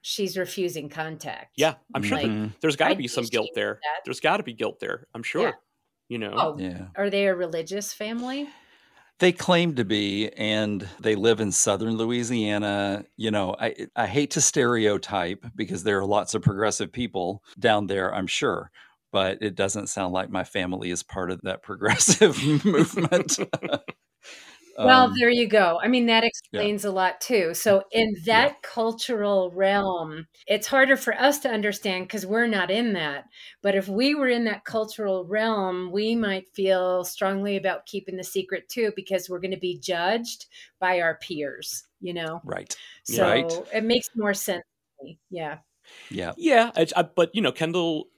she's 0.00 0.36
refusing 0.36 0.88
contact. 0.88 1.52
Yeah, 1.56 1.74
I'm 1.94 2.02
sure 2.02 2.16
Like, 2.18 2.26
Mhm. 2.26 2.52
there's 2.60 2.76
got 2.76 2.88
to 2.88 2.94
be 2.96 3.04
be 3.04 3.08
some 3.08 3.24
guilt 3.24 3.50
there. 3.54 3.78
that. 3.82 4.00
There's 4.04 4.20
got 4.20 4.38
to 4.38 4.42
be 4.42 4.52
guilt 4.54 4.80
there. 4.80 5.06
I'm 5.14 5.22
sure. 5.22 5.42
Yeah. 5.48 5.52
You 6.08 6.18
know. 6.18 6.34
Oh, 6.36 6.58
yeah. 6.58 6.86
are 6.96 7.08
they 7.10 7.26
a 7.26 7.34
religious 7.34 7.92
family? 7.92 8.48
They 9.20 9.32
claim 9.32 9.76
to 9.76 9.84
be, 9.84 10.28
and 10.30 10.88
they 11.00 11.14
live 11.14 11.40
in 11.40 11.52
southern 11.52 11.96
Louisiana. 11.96 13.04
You 13.16 13.30
know, 13.30 13.54
I 13.58 13.86
I 13.94 14.06
hate 14.06 14.32
to 14.32 14.40
stereotype 14.40 15.44
because 15.54 15.84
there 15.84 15.98
are 15.98 16.04
lots 16.04 16.34
of 16.34 16.42
progressive 16.42 16.92
people 16.92 17.42
down 17.58 17.86
there, 17.86 18.12
I'm 18.12 18.26
sure, 18.26 18.70
but 19.12 19.38
it 19.40 19.54
doesn't 19.54 19.88
sound 19.88 20.12
like 20.12 20.30
my 20.30 20.44
family 20.44 20.90
is 20.90 21.02
part 21.04 21.30
of 21.30 21.40
that 21.42 21.62
progressive 21.64 22.42
movement. 22.64 23.38
Well, 24.76 25.04
Um, 25.04 25.14
there 25.18 25.30
you 25.30 25.46
go. 25.48 25.78
I 25.82 25.88
mean, 25.88 26.06
that 26.06 26.24
explains 26.24 26.84
a 26.84 26.90
lot 26.90 27.20
too. 27.20 27.54
So, 27.54 27.84
in 27.92 28.14
that 28.26 28.60
cultural 28.62 29.50
realm, 29.52 30.26
it's 30.48 30.66
harder 30.66 30.96
for 30.96 31.14
us 31.14 31.38
to 31.40 31.48
understand 31.50 32.06
because 32.08 32.26
we're 32.26 32.46
not 32.48 32.70
in 32.70 32.92
that. 32.94 33.24
But 33.62 33.76
if 33.76 33.88
we 33.88 34.14
were 34.14 34.28
in 34.28 34.44
that 34.46 34.64
cultural 34.64 35.24
realm, 35.26 35.92
we 35.92 36.16
might 36.16 36.48
feel 36.54 37.04
strongly 37.04 37.56
about 37.56 37.86
keeping 37.86 38.16
the 38.16 38.24
secret 38.24 38.68
too 38.68 38.92
because 38.96 39.30
we're 39.30 39.40
going 39.40 39.50
to 39.52 39.56
be 39.56 39.78
judged 39.78 40.46
by 40.80 41.00
our 41.00 41.16
peers, 41.18 41.84
you 42.00 42.12
know? 42.14 42.42
right. 42.44 42.76
So, 43.04 43.22
Right. 43.22 43.52
it 43.72 43.84
makes 43.84 44.08
more 44.16 44.34
sense. 44.34 44.64
to 45.00 45.04
me. 45.04 45.18
Yeah. 45.30 45.58
Yeah. 46.10 46.32
Yeah, 46.36 46.70
it's, 46.76 46.92
I, 46.96 47.02
but 47.02 47.30
you 47.34 47.42
know, 47.42 47.52
Kendall 47.52 48.08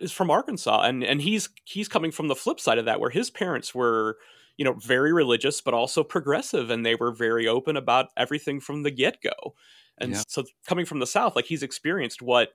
is 0.00 0.12
from 0.12 0.30
Arkansas, 0.30 0.82
and 0.82 1.04
and 1.04 1.20
he's 1.20 1.48
he's 1.64 1.88
coming 1.88 2.10
from 2.10 2.28
the 2.28 2.34
flip 2.36 2.58
side 2.58 2.78
of 2.78 2.86
that, 2.86 3.00
where 3.00 3.10
his 3.10 3.30
parents 3.30 3.74
were, 3.74 4.16
you 4.58 4.64
know, 4.64 4.74
very 4.74 5.12
religious, 5.12 5.60
but 5.60 5.74
also 5.74 6.04
progressive, 6.04 6.70
and 6.70 6.84
they 6.84 6.94
were 6.94 7.12
very 7.12 7.46
open 7.48 7.76
about 7.76 8.08
everything 8.16 8.60
from 8.60 8.82
the 8.82 8.90
get 8.90 9.18
go. 9.22 9.54
And 9.98 10.12
Yeah. 10.12 10.22
so, 10.28 10.44
coming 10.66 10.86
from 10.86 10.98
the 10.98 11.06
South, 11.06 11.36
like 11.36 11.46
he's 11.46 11.62
experienced 11.62 12.22
what 12.22 12.54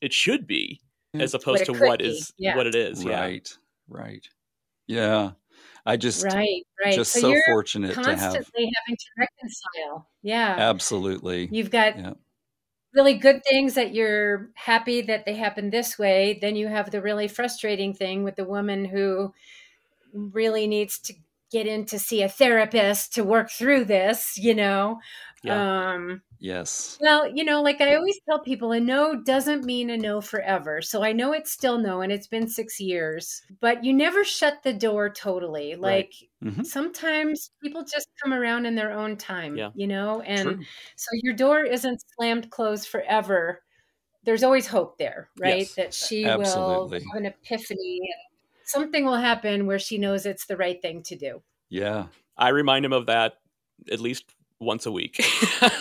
it 0.00 0.12
should 0.12 0.46
be, 0.46 0.80
Yeah. 1.12 1.22
as 1.22 1.32
mm. 1.32 1.40
opposed 1.40 1.62
it 1.62 1.64
to 1.66 1.72
could 1.72 1.82
what 1.82 1.98
be, 2.00 2.06
is 2.06 2.32
yeah. 2.38 2.56
what 2.56 2.66
it 2.66 2.74
is. 2.74 3.04
Yeah. 3.04 3.20
Right. 3.20 3.58
Right. 3.88 4.28
Yeah. 4.86 5.32
I 5.84 5.96
just 5.96 6.24
Right. 6.24 6.66
Right. 6.84 6.94
just 6.94 7.12
so, 7.12 7.20
so 7.20 7.28
you're 7.30 7.42
fortunate 7.46 7.94
to 7.94 7.94
have 7.94 8.18
constantly 8.18 8.70
having 8.74 8.96
to 8.96 9.06
reconcile. 9.16 10.08
Yeah. 10.22 10.56
absolutely. 10.58 11.48
You've 11.52 11.70
got 11.70 11.96
Yeah. 11.98 12.14
really 12.92 13.14
good 13.14 13.42
things 13.48 13.74
that 13.74 13.94
you're 13.94 14.50
happy 14.54 15.02
that 15.02 15.24
they 15.24 15.34
happen 15.34 15.70
this 15.70 15.98
way. 15.98 16.38
Then 16.40 16.56
you 16.56 16.66
have 16.68 16.90
the 16.90 17.00
really 17.00 17.28
frustrating 17.28 17.94
thing 17.94 18.24
with 18.24 18.36
the 18.36 18.44
woman 18.44 18.84
who 18.84 19.32
really 20.16 20.66
needs 20.66 20.98
to 21.00 21.14
get 21.52 21.66
in 21.66 21.84
to 21.86 21.98
see 21.98 22.22
a 22.22 22.28
therapist 22.28 23.14
to 23.14 23.24
work 23.24 23.50
through 23.50 23.84
this, 23.86 24.36
you 24.38 24.54
know. 24.54 24.98
Um 25.48 26.22
Yes. 26.38 27.00
well, 27.00 27.28
you 27.34 27.44
know, 27.44 27.62
like 27.62 27.80
I 27.82 27.94
always 27.96 28.18
tell 28.28 28.40
people, 28.40 28.72
a 28.72 28.80
no 28.80 29.22
doesn't 29.22 29.64
mean 29.64 29.90
a 29.90 29.98
no 29.98 30.20
forever. 30.22 30.82
So 30.82 31.02
I 31.04 31.12
know 31.12 31.32
it's 31.32 31.50
still 31.52 31.78
no 31.78 32.00
and 32.02 32.12
it's 32.12 32.26
been 32.28 32.48
6 32.48 32.80
years, 32.80 33.42
but 33.60 33.84
you 33.84 33.92
never 33.94 34.24
shut 34.24 34.62
the 34.64 34.72
door 34.74 35.10
totally. 35.10 35.76
Like 35.76 36.14
Mhm. 36.40 36.62
sometimes 36.62 37.50
people 37.62 37.84
just 37.84 38.08
come 38.22 38.32
around 38.34 38.66
in 38.66 38.74
their 38.76 38.92
own 38.92 39.16
time, 39.18 39.56
Yeah. 39.56 39.72
you 39.74 39.86
know, 39.86 40.22
and 40.22 40.56
True. 40.56 40.66
so 40.96 41.08
your 41.22 41.34
door 41.34 41.64
isn't 41.64 42.02
slammed 42.16 42.50
closed 42.50 42.88
forever. 42.88 43.62
There's 44.24 44.42
always 44.44 44.66
hope 44.68 44.98
there, 44.98 45.30
right? 45.38 45.70
Yes. 45.70 45.76
That 45.76 45.94
she 45.94 46.30
Absolutely. 46.30 46.32
will 46.32 47.10
have 47.14 47.20
an 47.22 47.26
epiphany 47.26 48.00
and 48.02 48.25
something 48.66 49.04
will 49.04 49.16
happen 49.16 49.66
where 49.66 49.78
she 49.78 49.96
knows 49.96 50.26
it's 50.26 50.46
the 50.46 50.56
right 50.56 50.80
thing 50.82 51.02
to 51.04 51.16
do. 51.16 51.42
Yeah. 51.68 52.06
I 52.36 52.50
remind 52.50 52.84
him 52.84 52.92
of 52.92 53.06
that 53.06 53.34
at 53.90 54.00
least 54.00 54.24
once 54.60 54.86
a 54.86 54.92
week. 54.92 55.24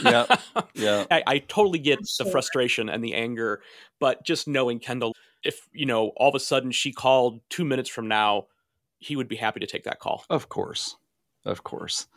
Yeah. 0.04 0.26
Yeah. 0.74 1.06
I, 1.10 1.24
I 1.28 1.38
totally 1.40 1.80
get 1.80 2.00
the 2.18 2.26
frustration 2.26 2.90
and 2.90 3.04
the 3.04 3.14
anger, 3.14 3.62
but 4.00 4.24
just 4.24 4.48
knowing 4.48 4.80
Kendall, 4.80 5.14
if 5.44 5.68
you 5.74 5.86
know, 5.86 6.10
all 6.18 6.30
of 6.30 6.36
a 6.36 6.40
sudden 6.40 6.72
she 6.72 6.92
called 6.92 7.42
two 7.50 7.66
minutes 7.66 7.90
from 7.90 8.08
now, 8.08 8.48
he 9.00 9.16
would 9.16 9.28
be 9.28 9.36
happy 9.36 9.60
to 9.60 9.68
take 9.68 9.84
that 9.84 10.00
call. 10.00 10.24
Of 10.30 10.50
course. 10.50 10.96
Of 11.44 11.64
course. 11.64 12.08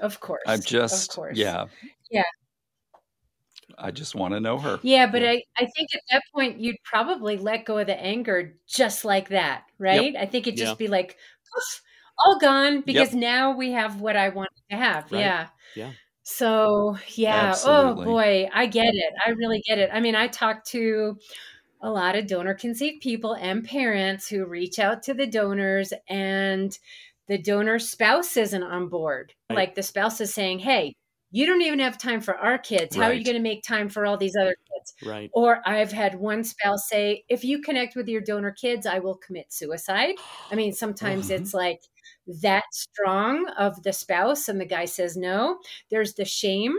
Of 0.00 0.20
course. 0.20 0.42
I'm 0.46 0.60
just, 0.60 0.72
of 0.72 0.98
just 1.00 1.14
course. 1.14 1.36
yeah. 1.36 1.66
Yeah. 2.10 2.22
I 3.78 3.90
just 3.90 4.14
want 4.14 4.34
to 4.34 4.40
know 4.40 4.58
her. 4.58 4.78
Yeah, 4.82 5.06
but 5.10 5.22
Yeah. 5.22 5.30
I, 5.30 5.42
I 5.56 5.66
think 5.76 5.94
at 5.94 6.00
that 6.10 6.22
point 6.34 6.60
you'd 6.60 6.76
probably 6.84 7.36
let 7.36 7.64
go 7.64 7.78
of 7.78 7.86
the 7.86 8.00
anger 8.00 8.54
just 8.66 9.04
like 9.04 9.28
that, 9.30 9.64
right? 9.78 10.14
I 10.16 10.26
think 10.26 10.46
it'd 10.46 10.58
just 10.58 10.72
Yeah. 10.72 10.74
be 10.76 10.88
like, 10.88 11.16
poof, 11.52 11.82
all 12.24 12.38
gone 12.38 12.82
because 12.82 13.14
now 13.14 13.56
we 13.56 13.72
have 13.72 14.00
what 14.00 14.16
I 14.16 14.28
wanted 14.30 14.50
to 14.70 14.76
have. 14.76 15.10
Right. 15.10 15.20
Yeah. 15.20 15.48
Yeah. 15.74 15.90
So 16.22 16.96
yeah. 17.14 17.34
Oh, 17.34 17.48
Absolutely. 17.48 18.02
Oh 18.04 18.06
boy, 18.06 18.48
I 18.52 18.66
get 18.66 18.94
it. 18.94 19.12
I 19.26 19.30
really 19.30 19.62
get 19.66 19.78
it. 19.78 19.90
I 19.92 20.00
mean, 20.00 20.14
I 20.14 20.28
talked 20.28 20.68
to 20.68 21.18
a 21.80 21.90
lot 21.90 22.14
of 22.14 22.28
donor 22.28 22.54
conceived 22.54 23.02
people 23.02 23.32
and 23.34 23.64
parents 23.64 24.28
who 24.28 24.44
reach 24.46 24.78
out 24.78 25.02
to 25.04 25.14
the 25.14 25.26
donors 25.26 25.92
and 26.08 26.78
the 27.28 27.38
donor 27.38 27.78
spouse 27.80 28.36
isn't 28.36 28.62
on 28.62 28.88
board. 28.88 29.32
Right. 29.50 29.56
Like 29.56 29.74
the 29.74 29.82
spouse 29.82 30.20
is 30.20 30.32
saying, 30.32 30.60
Hey, 30.60 30.94
you 31.32 31.46
don't 31.46 31.62
even 31.62 31.80
have 31.80 31.98
time 31.98 32.20
for 32.20 32.36
our 32.36 32.58
kids. 32.58 32.94
How 32.94 33.02
right. 33.02 33.10
are 33.10 33.14
you 33.14 33.24
going 33.24 33.36
to 33.36 33.42
make 33.42 33.62
time 33.64 33.88
for 33.88 34.06
all 34.06 34.16
these 34.16 34.36
other 34.40 34.54
kids? 34.72 34.94
Right. 35.04 35.30
Or 35.32 35.60
I've 35.66 35.90
had 35.90 36.14
one 36.14 36.44
spouse 36.44 36.88
say, 36.88 37.24
if 37.28 37.42
you 37.42 37.60
connect 37.60 37.96
with 37.96 38.06
your 38.06 38.20
donor 38.20 38.52
kids, 38.52 38.86
I 38.86 38.98
will 38.98 39.16
commit 39.16 39.52
suicide. 39.52 40.16
I 40.50 40.54
mean, 40.54 40.72
sometimes 40.72 41.30
mm-hmm. 41.30 41.42
it's 41.42 41.54
like 41.54 41.80
that 42.42 42.64
strong 42.72 43.48
of 43.58 43.82
the 43.82 43.92
spouse, 43.92 44.48
and 44.48 44.60
the 44.60 44.66
guy 44.66 44.84
says 44.84 45.16
no. 45.16 45.58
There's 45.90 46.14
the 46.14 46.24
shame 46.24 46.74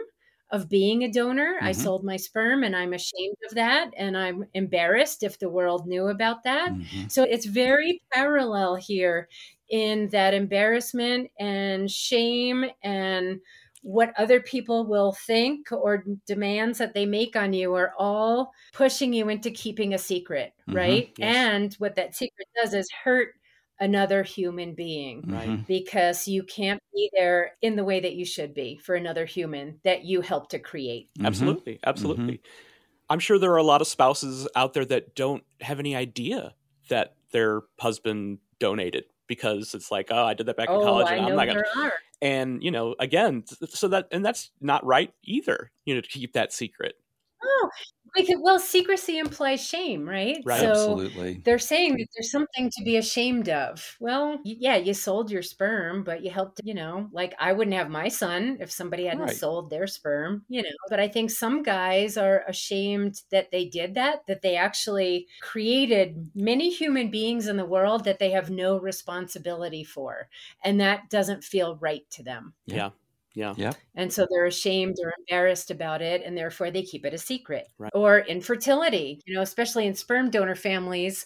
of 0.53 0.69
being 0.69 1.03
a 1.03 1.11
donor. 1.11 1.55
Mm-hmm. 1.55 1.65
I 1.65 1.71
sold 1.71 2.03
my 2.03 2.15
sperm 2.15 2.63
and 2.63 2.75
I'm 2.75 2.93
ashamed 2.93 3.37
of 3.49 3.55
that. 3.55 3.89
And 3.97 4.15
I'm 4.15 4.45
embarrassed 4.53 5.23
if 5.23 5.39
the 5.39 5.49
world 5.49 5.87
knew 5.87 6.09
about 6.09 6.43
that. 6.43 6.71
Mm-hmm. 6.71 7.07
So 7.07 7.23
it's 7.23 7.47
very 7.47 8.03
parallel 8.13 8.75
here 8.75 9.27
in 9.69 10.09
that 10.09 10.35
embarrassment 10.35 11.31
and 11.39 11.89
shame 11.89 12.65
and 12.83 13.39
what 13.83 14.13
other 14.17 14.39
people 14.39 14.87
will 14.87 15.11
think 15.11 15.71
or 15.71 16.03
demands 16.25 16.77
that 16.79 16.93
they 16.93 17.05
make 17.05 17.35
on 17.35 17.53
you 17.53 17.73
are 17.75 17.93
all 17.99 18.53
pushing 18.71 19.13
you 19.13 19.29
into 19.29 19.51
keeping 19.51 19.93
a 19.93 19.97
secret, 19.97 20.53
mm-hmm, 20.61 20.77
right? 20.77 21.13
Yes. 21.17 21.35
And 21.35 21.73
what 21.75 21.97
that 21.97 22.15
secret 22.15 22.47
does 22.61 22.73
is 22.73 22.89
hurt 23.03 23.35
another 23.79 24.23
human 24.23 24.73
being 24.75 25.23
right 25.27 25.49
mm-hmm. 25.49 25.63
because 25.67 26.27
you 26.27 26.43
can't 26.43 26.81
be 26.93 27.09
there 27.17 27.53
in 27.61 27.75
the 27.75 27.83
way 27.83 27.99
that 27.99 28.13
you 28.13 28.23
should 28.23 28.53
be 28.53 28.77
for 28.77 28.95
another 28.95 29.25
human 29.25 29.79
that 29.83 30.05
you 30.05 30.21
helped 30.21 30.51
to 30.51 30.59
create 30.59 31.09
mm-hmm. 31.15 31.25
absolutely 31.25 31.79
absolutely 31.83 32.35
mm-hmm. 32.35 33.09
i'm 33.09 33.19
sure 33.19 33.39
there 33.39 33.51
are 33.51 33.57
a 33.57 33.63
lot 33.63 33.81
of 33.81 33.87
spouses 33.87 34.47
out 34.55 34.73
there 34.73 34.85
that 34.85 35.15
don't 35.15 35.43
have 35.59 35.79
any 35.79 35.95
idea 35.95 36.53
that 36.89 37.15
their 37.31 37.61
husband 37.79 38.37
donated 38.59 39.05
because 39.27 39.73
it's 39.73 39.91
like 39.91 40.07
oh 40.11 40.25
i 40.25 40.33
did 40.33 40.45
that 40.45 40.57
back 40.57 40.69
in 40.69 40.75
oh, 40.75 40.83
college 40.83 41.07
and 41.09 41.25
I 41.25 41.29
am 41.29 41.35
not 41.35 41.47
gonna 41.47 41.63
are. 41.77 41.93
and 42.21 42.63
you 42.63 42.71
know 42.71 42.95
again 42.99 43.43
so 43.69 43.87
that 43.89 44.07
and 44.11 44.25
that's 44.25 44.51
not 44.61 44.85
right 44.85 45.13
either 45.23 45.71
you 45.85 45.95
know 45.95 46.01
to 46.01 46.07
keep 46.07 46.33
that 46.33 46.53
secret. 46.53 46.95
Oh 47.43 47.69
because, 48.15 48.37
well, 48.41 48.59
secrecy 48.59 49.17
implies 49.17 49.63
shame, 49.63 50.07
right? 50.07 50.37
Right. 50.45 50.59
So 50.59 50.69
Absolutely. 50.69 51.41
They're 51.43 51.59
saying 51.59 51.97
that 51.97 52.07
there's 52.15 52.31
something 52.31 52.69
to 52.69 52.83
be 52.83 52.97
ashamed 52.97 53.49
of. 53.49 53.97
Well, 53.99 54.39
yeah, 54.43 54.75
you 54.75 54.93
sold 54.93 55.31
your 55.31 55.41
sperm, 55.41 56.03
but 56.03 56.23
you 56.23 56.29
helped, 56.31 56.61
you 56.63 56.73
know, 56.73 57.09
like 57.11 57.33
I 57.39 57.53
wouldn't 57.53 57.75
have 57.75 57.89
my 57.89 58.07
son 58.07 58.57
if 58.59 58.71
somebody 58.71 59.05
hadn't 59.05 59.21
right. 59.21 59.35
sold 59.35 59.69
their 59.69 59.87
sperm, 59.87 60.43
you 60.47 60.61
know. 60.61 60.69
But 60.89 60.99
I 60.99 61.07
think 61.07 61.31
some 61.31 61.63
guys 61.63 62.17
are 62.17 62.43
ashamed 62.47 63.21
that 63.31 63.51
they 63.51 63.65
did 63.65 63.95
that, 63.95 64.27
that 64.27 64.41
they 64.41 64.55
actually 64.55 65.27
created 65.41 66.31
many 66.35 66.69
human 66.69 67.09
beings 67.09 67.47
in 67.47 67.57
the 67.57 67.65
world 67.65 68.05
that 68.05 68.19
they 68.19 68.31
have 68.31 68.49
no 68.49 68.79
responsibility 68.79 69.83
for. 69.83 70.29
And 70.63 70.79
that 70.79 71.09
doesn't 71.09 71.43
feel 71.43 71.77
right 71.77 72.09
to 72.11 72.23
them. 72.23 72.53
Yeah. 72.65 72.91
Yeah. 73.35 73.53
Yeah. 73.57 73.73
And 73.95 74.11
so 74.11 74.27
they're 74.29 74.45
ashamed 74.45 74.97
or 75.03 75.13
embarrassed 75.19 75.71
about 75.71 76.01
it 76.01 76.21
and 76.23 76.37
therefore 76.37 76.71
they 76.71 76.83
keep 76.83 77.05
it 77.05 77.13
a 77.13 77.17
secret. 77.17 77.67
Right. 77.77 77.91
Or 77.93 78.19
infertility, 78.19 79.21
you 79.25 79.35
know, 79.35 79.41
especially 79.41 79.87
in 79.87 79.95
sperm 79.95 80.29
donor 80.29 80.55
families, 80.55 81.25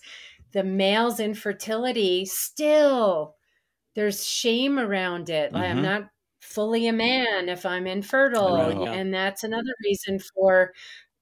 the 0.53 0.63
male's 0.63 1.19
infertility 1.19 2.25
still 2.25 3.35
there's 3.97 4.23
shame 4.23 4.77
around 4.77 5.29
it. 5.31 5.51
Mm-hmm. 5.51 5.63
I'm 5.63 5.81
not 5.81 6.09
fully 6.39 6.87
a 6.87 6.93
man 6.93 7.49
if 7.49 7.65
I'm 7.65 7.87
infertile. 7.87 8.83
yeah. 8.83 8.91
And 8.91 9.11
that's 9.11 9.43
another 9.43 9.73
reason 9.83 10.19
for 10.19 10.71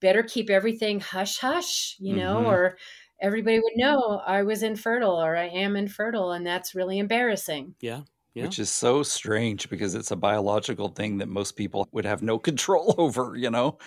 better 0.02 0.22
keep 0.22 0.50
everything 0.50 1.00
hush 1.00 1.38
hush, 1.40 1.96
you 2.00 2.16
know, 2.16 2.36
mm-hmm. 2.36 2.48
or 2.48 2.78
everybody 3.22 3.60
would 3.60 3.78
know 3.78 4.22
I 4.26 4.44
was 4.44 4.62
infertile 4.62 5.16
or 5.16 5.38
I 5.38 5.46
am 5.46 5.78
infertile 5.78 6.34
and 6.34 6.46
that's 6.46 6.76
really 6.76 7.00
embarrassing. 7.00 7.76
Yeah. 7.80 8.02
Yeah. 8.36 8.44
Which 8.44 8.60
is 8.60 8.70
so 8.70 9.02
strange 9.02 9.70
because 9.70 9.96
it's 9.96 10.12
a 10.12 10.16
biological 10.16 10.90
thing 10.90 11.20
that 11.20 11.30
most 11.30 11.56
people 11.56 11.88
would 11.94 12.06
have 12.06 12.22
no 12.22 12.38
control 12.50 12.94
over, 12.98 13.36
you 13.36 13.50
know? 13.50 13.78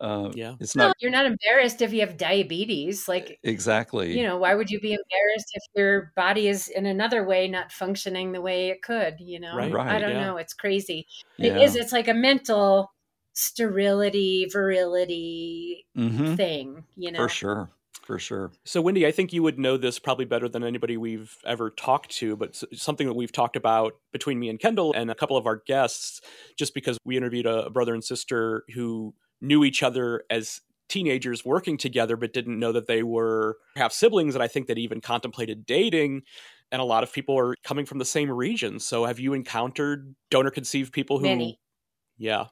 Uh, 0.00 0.32
yeah. 0.34 0.56
It's 0.58 0.74
not. 0.74 0.96
you're 0.98 1.12
not 1.12 1.24
embarrassed 1.24 1.80
if 1.80 1.92
you 1.92 2.00
have 2.00 2.16
diabetes. 2.16 3.06
Like, 3.06 3.38
exactly. 3.44 4.18
You 4.18 4.24
know, 4.24 4.36
why 4.36 4.56
would 4.56 4.68
you 4.68 4.80
be 4.80 4.92
embarrassed 4.92 5.50
if 5.54 5.62
your 5.76 6.12
body 6.16 6.48
is 6.48 6.66
in 6.66 6.86
another 6.86 7.24
way 7.24 7.46
not 7.46 7.70
functioning 7.70 8.32
the 8.32 8.40
way 8.40 8.70
it 8.70 8.82
could? 8.82 9.14
You 9.20 9.38
know, 9.38 9.56
right. 9.56 9.72
right 9.72 9.94
I 9.94 10.00
don't 10.00 10.10
yeah. 10.10 10.24
know. 10.24 10.36
It's 10.38 10.52
crazy. 10.52 11.06
Yeah. 11.36 11.52
It 11.52 11.62
is. 11.62 11.76
It's 11.76 11.92
like 11.92 12.08
a 12.08 12.14
mental 12.14 12.90
sterility, 13.32 14.48
virility 14.50 15.86
mm-hmm. 15.96 16.34
thing, 16.34 16.84
you 16.96 17.12
know? 17.12 17.18
For 17.18 17.28
sure 17.28 17.70
for 18.04 18.18
sure. 18.18 18.52
So, 18.64 18.82
Wendy, 18.82 19.06
I 19.06 19.10
think 19.10 19.32
you 19.32 19.42
would 19.42 19.58
know 19.58 19.76
this 19.76 19.98
probably 19.98 20.26
better 20.26 20.48
than 20.48 20.62
anybody 20.62 20.96
we've 20.96 21.36
ever 21.46 21.70
talked 21.70 22.10
to, 22.16 22.36
but 22.36 22.60
something 22.74 23.06
that 23.06 23.14
we've 23.14 23.32
talked 23.32 23.56
about 23.56 23.94
between 24.12 24.38
me 24.38 24.50
and 24.50 24.60
Kendall 24.60 24.92
and 24.94 25.10
a 25.10 25.14
couple 25.14 25.36
of 25.36 25.46
our 25.46 25.62
guests, 25.66 26.20
just 26.56 26.74
because 26.74 26.98
we 27.04 27.16
interviewed 27.16 27.46
a 27.46 27.70
brother 27.70 27.94
and 27.94 28.04
sister 28.04 28.64
who 28.74 29.14
knew 29.40 29.64
each 29.64 29.82
other 29.82 30.24
as 30.28 30.60
teenagers 30.88 31.44
working 31.44 31.78
together, 31.78 32.16
but 32.16 32.34
didn't 32.34 32.58
know 32.58 32.72
that 32.72 32.86
they 32.86 33.02
were 33.02 33.56
half 33.76 33.92
siblings, 33.92 34.34
and 34.34 34.44
I 34.44 34.48
think 34.48 34.66
that 34.66 34.78
even 34.78 35.00
contemplated 35.00 35.64
dating. 35.64 36.22
And 36.70 36.82
a 36.82 36.84
lot 36.84 37.04
of 37.04 37.12
people 37.12 37.38
are 37.38 37.54
coming 37.62 37.86
from 37.86 37.98
the 37.98 38.04
same 38.04 38.30
region. 38.30 38.80
So, 38.80 39.04
have 39.06 39.18
you 39.18 39.32
encountered 39.32 40.14
donor 40.30 40.50
conceived 40.50 40.92
people 40.92 41.18
who? 41.18 41.24
Many. 41.24 41.58
Yeah. 42.18 42.46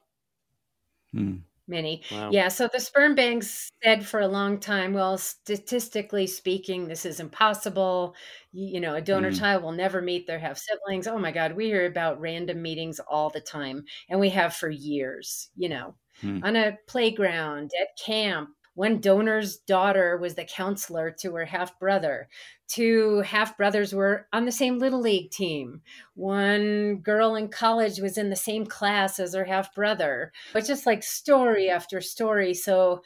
Hmm 1.13 1.37
many. 1.67 2.03
Wow. 2.11 2.29
Yeah. 2.31 2.47
So 2.47 2.69
the 2.71 2.79
sperm 2.79 3.15
banks 3.15 3.69
said 3.83 4.05
for 4.05 4.19
a 4.19 4.27
long 4.27 4.59
time, 4.59 4.93
well, 4.93 5.17
statistically 5.17 6.27
speaking, 6.27 6.87
this 6.87 7.05
is 7.05 7.19
impossible. 7.19 8.15
You, 8.51 8.75
you 8.75 8.79
know, 8.79 8.95
a 8.95 9.01
donor 9.01 9.31
mm. 9.31 9.39
child 9.39 9.63
will 9.63 9.71
never 9.71 10.01
meet 10.01 10.27
their 10.27 10.39
half 10.39 10.57
siblings. 10.57 11.07
Oh 11.07 11.17
my 11.17 11.31
God, 11.31 11.55
we 11.55 11.65
hear 11.65 11.85
about 11.85 12.19
random 12.19 12.61
meetings 12.61 12.99
all 12.99 13.29
the 13.29 13.41
time, 13.41 13.83
and 14.09 14.19
we 14.19 14.29
have 14.29 14.55
for 14.55 14.69
years. 14.69 15.49
You 15.55 15.69
know, 15.69 15.95
mm. 16.21 16.43
on 16.43 16.55
a 16.55 16.77
playground, 16.87 17.71
at 17.79 17.97
camp, 18.03 18.49
one 18.75 18.99
donor's 18.99 19.57
daughter 19.57 20.17
was 20.17 20.35
the 20.35 20.45
counselor 20.45 21.11
to 21.19 21.33
her 21.35 21.45
half 21.45 21.77
brother. 21.79 22.27
Two 22.73 23.19
half 23.19 23.55
brothers 23.55 23.93
were 23.93 24.25
on 24.33 24.45
the 24.45 24.51
same 24.51 24.79
little 24.79 24.99
league 24.99 25.29
team. 25.29 25.81
One 26.15 26.95
girl 27.03 27.35
in 27.35 27.49
college 27.49 27.99
was 27.99 28.17
in 28.17 28.31
the 28.31 28.35
same 28.35 28.65
class 28.65 29.19
as 29.19 29.35
her 29.35 29.45
half 29.45 29.75
brother. 29.75 30.31
It's 30.55 30.67
just 30.67 30.87
like 30.87 31.03
story 31.03 31.69
after 31.69 32.01
story. 32.01 32.55
So 32.55 33.03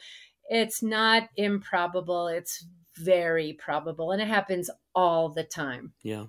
it's 0.48 0.82
not 0.82 1.28
improbable. 1.36 2.28
It's 2.28 2.64
very 2.96 3.52
probable. 3.52 4.10
And 4.10 4.22
it 4.22 4.28
happens 4.28 4.70
all 4.94 5.28
the 5.28 5.44
time. 5.44 5.92
Yeah. 6.02 6.24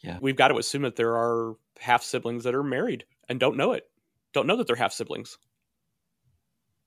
Yeah. 0.00 0.16
We've 0.22 0.34
got 0.34 0.48
to 0.48 0.56
assume 0.56 0.82
that 0.82 0.96
there 0.96 1.14
are 1.14 1.56
half 1.78 2.02
siblings 2.02 2.44
that 2.44 2.54
are 2.54 2.62
married 2.62 3.04
and 3.28 3.38
don't 3.38 3.58
know 3.58 3.72
it, 3.72 3.90
don't 4.32 4.46
know 4.46 4.56
that 4.56 4.66
they're 4.66 4.76
half 4.76 4.94
siblings. 4.94 5.36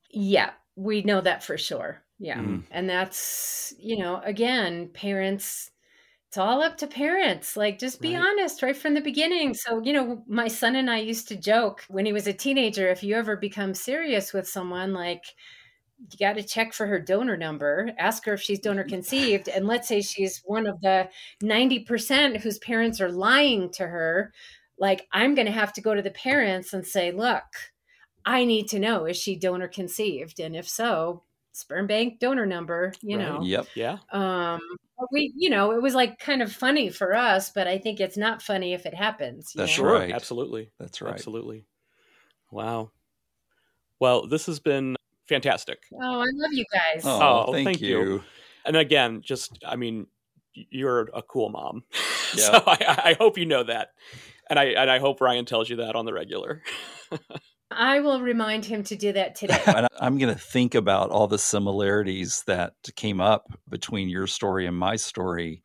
Yeah 0.09 0.49
we 0.75 1.01
know 1.01 1.21
that 1.21 1.43
for 1.43 1.57
sure. 1.57 2.01
Yeah. 2.19 2.37
Mm. 2.37 2.63
And 2.71 2.89
that's, 2.89 3.73
you 3.77 3.97
know, 3.97 4.21
again, 4.23 4.89
parents, 4.93 5.71
it's 6.27 6.37
all 6.37 6.61
up 6.61 6.77
to 6.77 6.87
parents. 6.87 7.57
Like, 7.57 7.79
just 7.79 8.01
be 8.01 8.15
right. 8.15 8.25
honest 8.25 8.61
right 8.61 8.75
from 8.75 8.93
the 8.93 9.01
beginning. 9.01 9.53
So, 9.53 9.81
you 9.81 9.93
know, 9.93 10.23
my 10.27 10.47
son 10.47 10.75
and 10.75 10.89
I 10.89 10.99
used 10.99 11.27
to 11.29 11.35
joke 11.35 11.83
when 11.87 12.05
he 12.05 12.13
was 12.13 12.27
a 12.27 12.33
teenager 12.33 12.87
if 12.87 13.03
you 13.03 13.15
ever 13.15 13.35
become 13.35 13.73
serious 13.73 14.33
with 14.33 14.47
someone, 14.47 14.93
like, 14.93 15.23
you 15.97 16.17
got 16.19 16.35
to 16.35 16.43
check 16.43 16.73
for 16.73 16.87
her 16.87 16.99
donor 16.99 17.37
number, 17.37 17.91
ask 17.97 18.25
her 18.25 18.33
if 18.33 18.41
she's 18.41 18.59
donor 18.59 18.83
conceived. 18.83 19.47
And 19.47 19.65
let's 19.67 19.87
say 19.87 20.01
she's 20.01 20.41
one 20.45 20.67
of 20.67 20.79
the 20.81 21.09
90% 21.43 22.37
whose 22.37 22.59
parents 22.59 22.99
are 22.99 23.11
lying 23.11 23.71
to 23.71 23.87
her. 23.87 24.33
Like, 24.77 25.07
I'm 25.11 25.35
going 25.35 25.47
to 25.47 25.53
have 25.53 25.73
to 25.73 25.81
go 25.81 25.93
to 25.95 26.01
the 26.01 26.11
parents 26.11 26.73
and 26.73 26.85
say, 26.85 27.11
look, 27.11 27.43
I 28.25 28.43
need 28.45 28.67
to 28.69 28.79
know 28.79 29.05
is 29.05 29.17
she 29.17 29.37
donor 29.37 29.67
conceived? 29.67 30.39
And 30.39 30.55
if 30.55 30.67
so, 30.67 31.23
sperm 31.55 31.87
bank 31.87 32.19
donor 32.19 32.45
number, 32.45 32.93
you 33.01 33.17
right. 33.17 33.27
know. 33.27 33.41
Yep. 33.41 33.67
Yeah. 33.75 33.97
Um 34.11 34.59
we 35.11 35.33
you 35.35 35.49
know, 35.49 35.71
it 35.71 35.81
was 35.81 35.95
like 35.95 36.19
kind 36.19 36.41
of 36.41 36.51
funny 36.51 36.89
for 36.89 37.15
us, 37.15 37.49
but 37.49 37.67
I 37.67 37.77
think 37.77 37.99
it's 37.99 38.17
not 38.17 38.41
funny 38.41 38.73
if 38.73 38.85
it 38.85 38.93
happens. 38.93 39.53
That's 39.53 39.77
know? 39.77 39.85
right. 39.85 40.11
Absolutely. 40.11 40.71
That's 40.79 41.01
right. 41.01 41.13
Absolutely. 41.13 41.65
Wow. 42.51 42.91
Well, 43.99 44.27
this 44.27 44.45
has 44.47 44.59
been 44.59 44.95
fantastic. 45.27 45.79
Oh, 45.93 46.19
I 46.19 46.27
love 46.33 46.53
you 46.53 46.65
guys. 46.73 47.03
Oh, 47.05 47.45
oh 47.47 47.53
thank, 47.53 47.65
thank 47.65 47.81
you. 47.81 47.99
you. 47.99 48.23
And 48.65 48.75
again, 48.75 49.21
just 49.21 49.63
I 49.65 49.75
mean, 49.75 50.07
you're 50.53 51.09
a 51.13 51.21
cool 51.21 51.49
mom. 51.49 51.83
Yeah. 52.35 52.43
so 52.43 52.63
I, 52.67 53.01
I 53.11 53.15
hope 53.17 53.37
you 53.37 53.45
know 53.45 53.63
that. 53.63 53.89
And 54.49 54.59
I 54.59 54.65
and 54.65 54.89
I 54.91 54.99
hope 54.99 55.21
Ryan 55.21 55.45
tells 55.45 55.69
you 55.69 55.77
that 55.77 55.95
on 55.95 56.05
the 56.05 56.11
regular. 56.11 56.63
I 57.75 57.99
will 57.99 58.21
remind 58.21 58.65
him 58.65 58.83
to 58.83 58.95
do 58.95 59.13
that 59.13 59.35
today. 59.35 59.61
I'm 59.99 60.17
going 60.17 60.33
to 60.33 60.39
think 60.39 60.75
about 60.75 61.09
all 61.09 61.27
the 61.27 61.37
similarities 61.37 62.43
that 62.47 62.73
came 62.95 63.19
up 63.19 63.47
between 63.69 64.09
your 64.09 64.27
story 64.27 64.65
and 64.65 64.77
my 64.77 64.95
story 64.95 65.63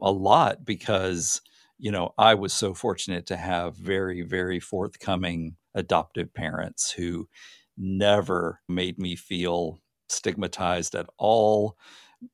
a 0.00 0.10
lot 0.10 0.64
because, 0.64 1.40
you 1.78 1.90
know, 1.90 2.14
I 2.16 2.34
was 2.34 2.52
so 2.52 2.74
fortunate 2.74 3.26
to 3.26 3.36
have 3.36 3.76
very, 3.76 4.22
very 4.22 4.60
forthcoming 4.60 5.56
adoptive 5.74 6.32
parents 6.34 6.90
who 6.92 7.28
never 7.76 8.60
made 8.68 8.98
me 8.98 9.16
feel 9.16 9.78
stigmatized 10.08 10.94
at 10.94 11.06
all. 11.18 11.76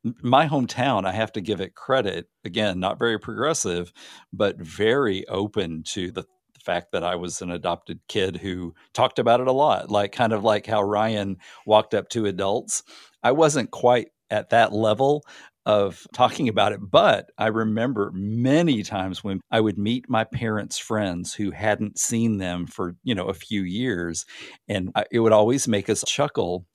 My 0.05 0.49
hometown, 0.49 1.05
I 1.05 1.13
have 1.13 1.33
to 1.33 1.41
give 1.41 1.61
it 1.61 1.75
credit, 1.75 2.29
again, 2.45 2.81
not 2.81 2.99
very 2.99 3.19
progressive, 3.19 3.93
but 4.33 4.59
very 4.59 5.27
open 5.29 5.85
to 5.89 6.11
the 6.11 6.25
fact 6.67 6.93
that 6.93 7.05
I 7.05 7.15
was 7.15 7.41
an 7.41 7.51
adopted 7.51 8.01
kid 8.09 8.37
who 8.37 8.75
talked 8.93 9.19
about 9.19 9.41
it 9.41 9.47
a 9.47 9.53
lot, 9.53 9.91
like 9.91 10.13
kind 10.13 10.33
of 10.33 10.45
like 10.45 10.67
how 10.67 10.83
Ryan 10.83 11.39
walked 11.65 11.95
up 11.95 12.09
to 12.11 12.27
adults. 12.27 12.83
I 13.23 13.33
wasn't 13.33 13.71
quite 13.71 14.09
at 14.31 14.51
that 14.51 14.73
level 14.73 15.25
of 15.65 16.07
talking 16.13 16.49
about 16.49 16.73
it, 16.73 16.81
but 16.81 17.31
I 17.39 17.49
remember 17.49 18.13
many 18.15 18.83
times 18.83 19.25
when 19.25 19.41
I 19.51 19.61
would 19.61 19.79
meet 19.79 20.09
my 20.09 20.25
parents' 20.25 20.79
friends 20.79 21.35
who 21.35 21.51
hadn't 21.51 21.99
seen 21.99 22.39
them 22.39 22.67
for, 22.67 22.97
you 23.03 23.15
know, 23.15 23.27
a 23.27 23.35
few 23.35 23.63
years 23.63 24.27
and 24.69 24.93
it 25.11 25.21
would 25.21 25.33
always 25.33 25.67
make 25.67 25.89
us 25.89 26.05
chuckle 26.07 26.67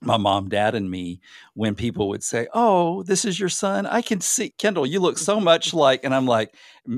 my 0.00 0.16
mom, 0.16 0.48
dad, 0.48 0.74
and 0.74 0.90
me 0.90 1.20
when 1.54 1.74
people 1.74 2.08
would 2.08 2.22
say, 2.22 2.46
Oh, 2.54 3.02
this 3.02 3.24
is 3.24 3.40
your 3.40 3.48
son. 3.48 3.86
I 3.86 4.02
can 4.02 4.20
see 4.20 4.50
Kendall, 4.50 4.86
you 4.86 5.00
look 5.00 5.18
so 5.18 5.40
much 5.40 5.74
like, 5.84 6.04
and 6.04 6.14
I'm 6.14 6.26
like, 6.26 6.54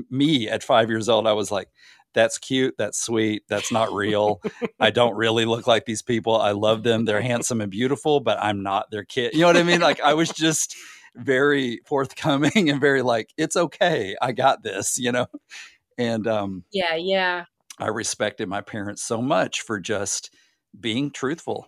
me 0.09 0.47
at 0.47 0.63
five 0.63 0.89
years 0.89 1.09
old, 1.09 1.27
I 1.27 1.33
was 1.33 1.51
like, 1.51 1.67
that's 2.13 2.37
cute. 2.37 2.75
That's 2.77 3.01
sweet. 3.01 3.43
That's 3.47 3.71
not 3.71 3.93
real. 3.93 4.41
I 4.79 4.91
don't 4.91 5.15
really 5.15 5.45
look 5.45 5.67
like 5.67 5.85
these 5.85 6.01
people. 6.01 6.35
I 6.35 6.51
love 6.51 6.83
them. 6.83 7.05
They're 7.05 7.21
handsome 7.21 7.61
and 7.61 7.71
beautiful, 7.71 8.19
but 8.19 8.37
I'm 8.41 8.63
not 8.63 8.91
their 8.91 9.03
kid. 9.03 9.33
You 9.33 9.41
know 9.41 9.47
what 9.47 9.57
I 9.57 9.63
mean? 9.63 9.81
Like 9.81 10.01
I 10.01 10.13
was 10.13 10.29
just 10.29 10.75
very 11.15 11.81
forthcoming 11.85 12.51
and 12.69 12.81
very 12.81 13.01
like, 13.01 13.29
it's 13.37 13.55
okay. 13.55 14.15
I 14.21 14.31
got 14.31 14.63
this, 14.63 14.97
you 14.97 15.11
know? 15.11 15.27
And 15.97 16.27
um 16.27 16.63
Yeah, 16.71 16.95
yeah. 16.95 17.45
I 17.79 17.87
respected 17.87 18.47
my 18.47 18.61
parents 18.61 19.03
so 19.03 19.21
much 19.21 19.61
for 19.61 19.79
just 19.79 20.33
being 20.79 21.11
truthful. 21.11 21.67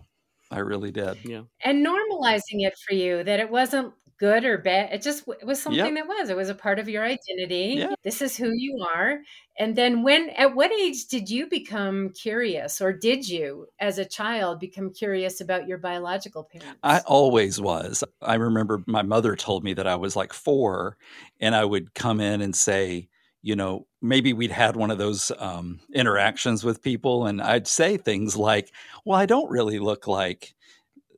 I 0.50 0.60
really 0.60 0.92
did. 0.92 1.18
Yeah. 1.24 1.42
And 1.64 1.84
normalizing 1.84 2.64
it 2.64 2.74
for 2.86 2.94
you 2.94 3.24
that 3.24 3.40
it 3.40 3.50
wasn't 3.50 3.92
good 4.18 4.44
or 4.44 4.58
bad. 4.58 4.92
It 4.92 5.02
just 5.02 5.24
it 5.40 5.46
was 5.46 5.60
something 5.60 5.96
Yep. 5.96 6.06
that 6.06 6.06
was. 6.06 6.30
It 6.30 6.36
was 6.36 6.48
a 6.48 6.54
part 6.54 6.78
of 6.78 6.88
your 6.88 7.04
identity. 7.04 7.76
Yeah. 7.78 7.94
This 8.02 8.22
is 8.22 8.36
who 8.36 8.50
you 8.52 8.84
are. 8.94 9.20
And 9.58 9.76
then 9.76 10.02
when 10.02 10.30
at 10.30 10.54
what 10.54 10.72
age 10.72 11.06
did 11.06 11.28
you 11.30 11.46
become 11.48 12.10
curious 12.10 12.80
or 12.80 12.92
did 12.92 13.28
you 13.28 13.66
as 13.78 13.98
a 13.98 14.04
child 14.04 14.60
become 14.60 14.92
curious 14.92 15.40
about 15.40 15.66
your 15.66 15.78
biological 15.78 16.44
parents? 16.44 16.78
I 16.82 17.00
always 17.00 17.60
was. 17.60 18.02
I 18.20 18.34
remember 18.34 18.82
my 18.86 19.02
mother 19.02 19.36
told 19.36 19.64
me 19.64 19.74
that 19.74 19.86
I 19.86 19.96
was 19.96 20.16
like 20.16 20.32
four, 20.32 20.96
and 21.40 21.54
I 21.54 21.64
would 21.64 21.94
come 21.94 22.20
in 22.20 22.40
and 22.40 22.54
say, 22.54 23.08
you 23.42 23.54
know, 23.56 23.86
maybe 24.00 24.32
we'd 24.32 24.50
had 24.50 24.74
one 24.74 24.90
of 24.90 24.98
those 24.98 25.30
um, 25.38 25.78
interactions 25.94 26.64
with 26.64 26.82
people, 26.82 27.26
and 27.26 27.42
I'd 27.42 27.68
say 27.68 27.96
things 27.96 28.36
like, 28.36 28.72
well, 29.04 29.18
I 29.18 29.26
don't 29.26 29.50
really 29.50 29.78
look 29.78 30.06
like 30.06 30.54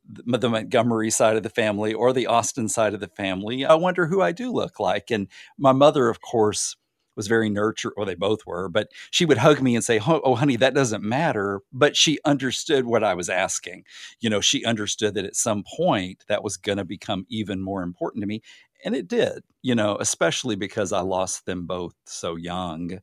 the 0.09 0.49
Montgomery 0.49 1.11
side 1.11 1.37
of 1.37 1.43
the 1.43 1.51
family 1.51 1.93
or 1.93 2.13
the 2.13 2.27
Austin 2.27 2.69
side 2.69 2.95
of 2.95 3.01
the 3.01 3.09
family. 3.09 3.65
I 3.65 3.75
wonder 3.75 4.07
who 4.07 4.23
I 4.23 4.33
do 4.33 4.53
look 4.53 4.79
like. 4.81 5.11
And 5.11 5.29
my 5.59 5.73
mother, 5.73 6.09
of 6.09 6.21
course, 6.21 6.77
was 7.17 7.29
very 7.29 7.49
nurture, 7.49 7.93
or 7.97 8.05
they 8.05 8.15
both 8.15 8.47
were, 8.47 8.69
but 8.69 8.89
she 9.11 9.25
would 9.25 9.39
hug 9.39 9.63
me 9.63 9.75
and 9.75 9.83
say, 9.83 9.99
oh, 10.07 10.35
honey, 10.35 10.57
that 10.57 10.75
doesn't 10.75 11.03
matter. 11.03 11.63
But 11.73 11.97
she 11.97 12.19
understood 12.27 12.85
what 12.85 13.03
I 13.03 13.15
was 13.15 13.31
asking. 13.31 13.85
You 14.21 14.29
know, 14.29 14.43
she 14.43 14.65
understood 14.65 15.15
that 15.15 15.25
at 15.25 15.35
some 15.35 15.65
point 15.77 16.25
that 16.29 16.45
was 16.45 16.59
going 16.59 16.79
to 16.79 16.85
become 16.85 17.25
even 17.31 17.63
more 17.63 17.83
important 17.83 18.23
to 18.23 18.27
me. 18.27 18.43
And 18.85 18.95
it 18.95 19.09
did, 19.09 19.43
you 19.63 19.75
know, 19.75 19.97
especially 19.99 20.57
because 20.57 20.93
I 20.93 21.01
lost 21.01 21.47
them 21.47 21.67
both 21.67 21.95
so 22.05 22.37
young. 22.37 22.99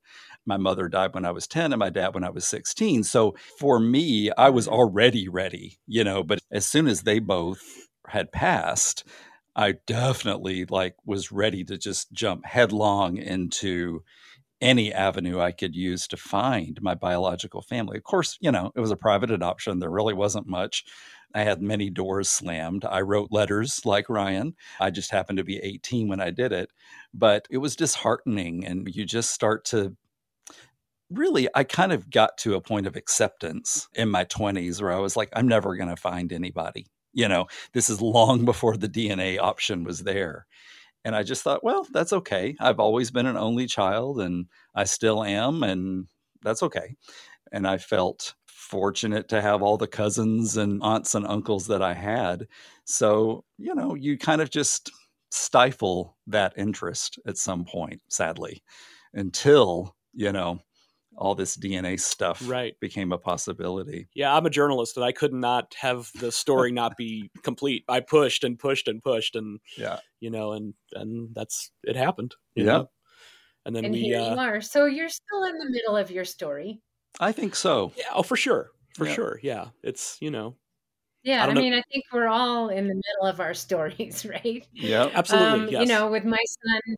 My 0.46 0.58
mother 0.58 0.88
died 0.90 1.14
when 1.14 1.26
I 1.26 1.32
was 1.32 1.48
10 1.48 1.74
and 1.74 1.80
my 1.80 1.90
dad 1.90 2.14
when 2.14 2.24
I 2.24 2.30
was 2.30 2.46
16. 2.46 3.04
So 3.04 3.36
for 3.60 3.80
me, 3.80 4.32
I 4.38 4.50
was 4.50 4.66
mm-hmm. 4.66 4.76
already 4.76 5.28
ready, 5.28 5.80
you 5.88 6.04
know, 6.04 6.24
but 6.24 6.40
as 6.52 6.66
soon 6.66 6.88
as 6.88 7.02
they 7.02 7.20
both 7.20 7.62
had 8.08 8.32
passed, 8.32 9.06
I 9.56 9.76
definitely 9.86 10.66
like 10.66 10.96
was 11.06 11.32
ready 11.32 11.64
to 11.66 11.78
just 11.78 12.12
jump 12.12 12.46
headlong 12.46 13.18
into 13.18 14.02
any 14.62 14.94
avenue 14.94 15.40
I 15.40 15.52
could 15.52 15.76
use 15.76 16.08
to 16.08 16.18
find 16.18 16.82
my 16.82 16.96
biological 16.96 17.62
family. 17.62 17.98
Of 17.98 18.04
course, 18.04 18.38
you 18.40 18.52
know, 18.52 18.72
it 18.76 18.80
was 18.80 18.92
a 18.92 18.96
private 18.96 19.30
adoption. 19.30 19.80
There 19.80 19.90
really 19.90 20.14
wasn't 20.14 20.48
much. 20.48 20.86
I 21.36 21.42
had 21.42 21.62
many 21.62 21.90
doors 21.90 22.30
slammed. 22.30 22.86
I 22.86 23.02
wrote 23.02 23.32
letters 23.32 23.82
like 23.86 24.10
Ryan. 24.10 24.56
I 24.80 24.92
just 24.92 25.12
happened 25.12 25.38
to 25.38 25.44
be 25.44 25.58
18 25.58 26.08
when 26.08 26.22
I 26.22 26.30
did 26.30 26.52
it, 26.52 26.70
but 27.14 27.48
it 27.50 27.58
was 27.58 27.76
disheartening. 27.76 28.66
And 28.66 28.88
you 28.94 29.06
just 29.06 29.32
start 29.32 29.66
to 29.66 29.96
really, 31.18 31.48
I 31.56 31.64
kind 31.64 31.92
of 31.92 32.10
got 32.10 32.38
to 32.40 32.56
a 32.56 32.62
point 32.62 32.88
of 32.88 32.96
acceptance 32.96 33.88
in 33.94 34.10
my 34.10 34.26
20s 34.26 34.82
where 34.82 34.92
I 34.92 35.00
was 35.00 35.16
like, 35.16 35.30
I'm 35.34 35.48
never 35.48 35.76
going 35.76 35.90
to 35.90 35.96
find 35.96 36.32
anybody. 36.32 36.88
You 37.14 37.28
know, 37.28 37.48
this 37.74 37.90
is 37.90 38.02
long 38.02 38.46
before 38.46 38.78
the 38.78 38.90
DNA 38.90 39.40
option 39.40 39.84
was 39.84 40.00
there. 40.00 40.46
And 41.06 41.16
I 41.16 41.24
just 41.24 41.44
thought, 41.44 41.64
well, 41.64 41.86
that's 41.92 42.14
okay. 42.14 42.56
I've 42.60 42.80
always 42.80 43.12
been 43.12 43.26
an 43.26 43.38
only 43.38 43.66
child 43.66 44.22
and 44.22 44.46
I 44.74 44.86
still 44.86 45.24
am, 45.24 45.62
and 45.64 46.08
that's 46.42 46.64
okay. 46.64 46.96
And 47.52 47.68
I 47.68 47.78
felt 47.78 48.36
fortunate 48.48 49.28
to 49.30 49.42
have 49.42 49.62
all 49.62 49.78
the 49.78 49.88
cousins 49.88 50.56
and 50.56 50.82
aunts 50.82 51.14
and 51.14 51.28
uncles 51.28 51.68
that 51.68 51.82
I 51.82 51.94
had. 51.94 52.48
So, 52.86 53.44
you 53.58 53.76
know, 53.76 53.96
you 53.96 54.18
kind 54.18 54.42
of 54.42 54.50
just 54.50 54.92
stifle 55.30 56.18
that 56.28 56.54
interest 56.58 57.20
at 57.28 57.38
some 57.38 57.66
point, 57.66 58.02
sadly, 58.08 58.64
until, 59.14 59.96
you 60.14 60.32
know, 60.32 60.60
all 61.18 61.36
this 61.36 61.56
DNA 61.58 62.00
stuff 62.00 62.42
Right. 62.48 62.80
became 62.80 63.12
a 63.12 63.18
possibility. 63.18 64.08
Yeah, 64.14 64.36
I'm 64.36 64.46
a 64.46 64.50
journalist 64.50 64.98
and 64.98 65.06
I 65.06 65.12
could 65.12 65.34
not 65.34 65.74
have 65.80 66.10
the 66.20 66.32
story 66.32 66.72
not 66.72 66.98
be 66.98 67.30
complete. 67.44 67.84
I 67.88 68.00
pushed 68.00 68.44
and 68.44 68.58
pushed 68.58 68.88
and 68.88 69.02
pushed 69.02 69.36
and 69.36 69.60
Yeah. 69.78 70.00
you 70.20 70.30
know, 70.30 70.54
and 70.54 70.74
and 70.94 71.30
that's 71.36 71.72
it 71.84 71.96
happened. 71.96 72.36
you 72.56 72.66
Yeah. 72.66 72.72
know? 72.72 72.90
And 73.66 73.76
then 73.76 73.86
and 73.86 73.94
we 73.94 74.02
here 74.02 74.20
you 74.20 74.26
uh 74.26 74.36
are. 74.36 74.62
So 74.62 74.86
you're 74.86 75.08
still 75.10 75.44
in 75.46 75.58
the 75.58 75.70
middle 75.70 75.96
of 75.96 76.12
your 76.12 76.26
story. 76.26 76.82
I 77.20 77.32
think 77.32 77.56
so. 77.56 77.94
yeah, 77.96 78.06
oh 78.14 78.24
for 78.24 78.36
sure. 78.36 78.72
For 78.96 79.06
Yeah. 79.08 79.14
sure. 79.14 79.40
Yeah. 79.44 79.66
It's, 79.84 80.18
you 80.20 80.32
know, 80.32 80.58
Yeah, 81.24 81.40
I 81.40 81.44
I, 81.44 81.46
don't 81.46 81.56
know- 81.56 81.62
mean, 81.62 81.74
I 81.74 81.82
think 81.92 82.04
we're 82.12 82.28
all 82.28 82.70
in 82.70 82.88
the 82.88 82.96
middle 82.96 83.28
of 83.28 83.40
our 83.40 83.54
stories, 83.66 84.26
right? 84.26 84.68
Yeah, 84.74 85.10
absolutely. 85.14 85.60
Um, 85.62 85.70
yes. 85.70 85.82
You 85.82 85.88
know, 85.88 86.08
with 86.12 86.26
my 86.26 86.38
son, 86.66 86.96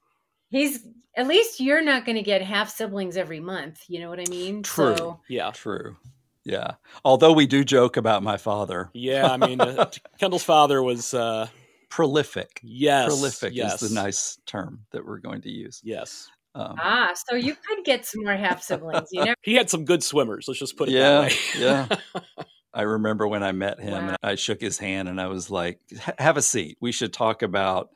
he's 0.49 0.86
at 1.17 1.27
least 1.27 1.60
you're 1.60 1.84
not 1.84 2.05
going 2.05 2.17
to 2.17 2.21
get 2.23 2.41
half 2.41 2.69
siblings 2.69 3.15
every 3.17 3.39
month. 3.39 3.84
You 3.88 3.99
know 4.01 4.10
what 4.10 4.19
I 4.19 4.25
mean? 4.29 4.63
True. 4.63 4.97
So, 4.97 5.19
yeah. 5.29 5.51
True. 5.51 5.95
Yeah. 6.43 6.71
Although 7.03 7.31
we 7.34 7.47
do 7.47 7.63
joke 7.63 7.97
about 7.97 8.21
my 8.21 8.38
father. 8.38 8.89
Yeah, 8.93 9.31
I 9.31 9.38
mean, 9.38 9.60
uh, 9.62 9.89
Kendall's 10.19 10.43
father 10.43 10.84
was 10.84 11.13
uh 11.13 11.47
Prolific. 11.89 12.60
yes. 12.62 13.08
Prolific 13.08 13.53
yes. 13.55 13.81
is 13.81 13.89
the 13.89 13.95
nice 13.95 14.38
term 14.45 14.81
that 14.91 15.05
we're 15.05 15.19
going 15.19 15.41
to 15.41 15.49
use. 15.49 15.81
Yes. 15.84 16.27
Um, 16.53 16.75
ah, 16.79 17.12
so 17.27 17.36
you 17.36 17.53
could 17.67 17.84
get 17.84 18.05
some 18.05 18.23
more 18.23 18.36
half 18.36 18.62
siblings. 18.63 19.10
You 19.12 19.25
never. 19.25 19.36
He 19.43 19.55
had 19.55 19.69
some 19.69 19.86
good 19.86 20.03
swimmers, 20.03 20.45
let's 20.47 20.60
just 20.60 20.77
put 20.77 20.88
it 20.89 20.93
Yeah, 20.93 21.21
that 21.21 21.31
way. 21.31 21.38
yeah. 21.60 22.23
I 22.73 22.81
remember 22.84 23.27
when 23.27 23.43
I 23.43 23.51
met 23.53 23.79
him 23.79 23.93
Wow. 23.93 24.08
and 24.10 24.17
I 24.23 24.36
shook 24.36 24.60
his 24.62 24.77
hand 24.77 25.08
and 25.10 25.19
I 25.19 25.27
was 25.27 25.49
like, 25.49 25.79
have 26.17 26.36
a 26.38 26.41
seat. 26.41 26.77
We 26.81 26.91
should 26.91 27.13
talk 27.13 27.41
about 27.41 27.89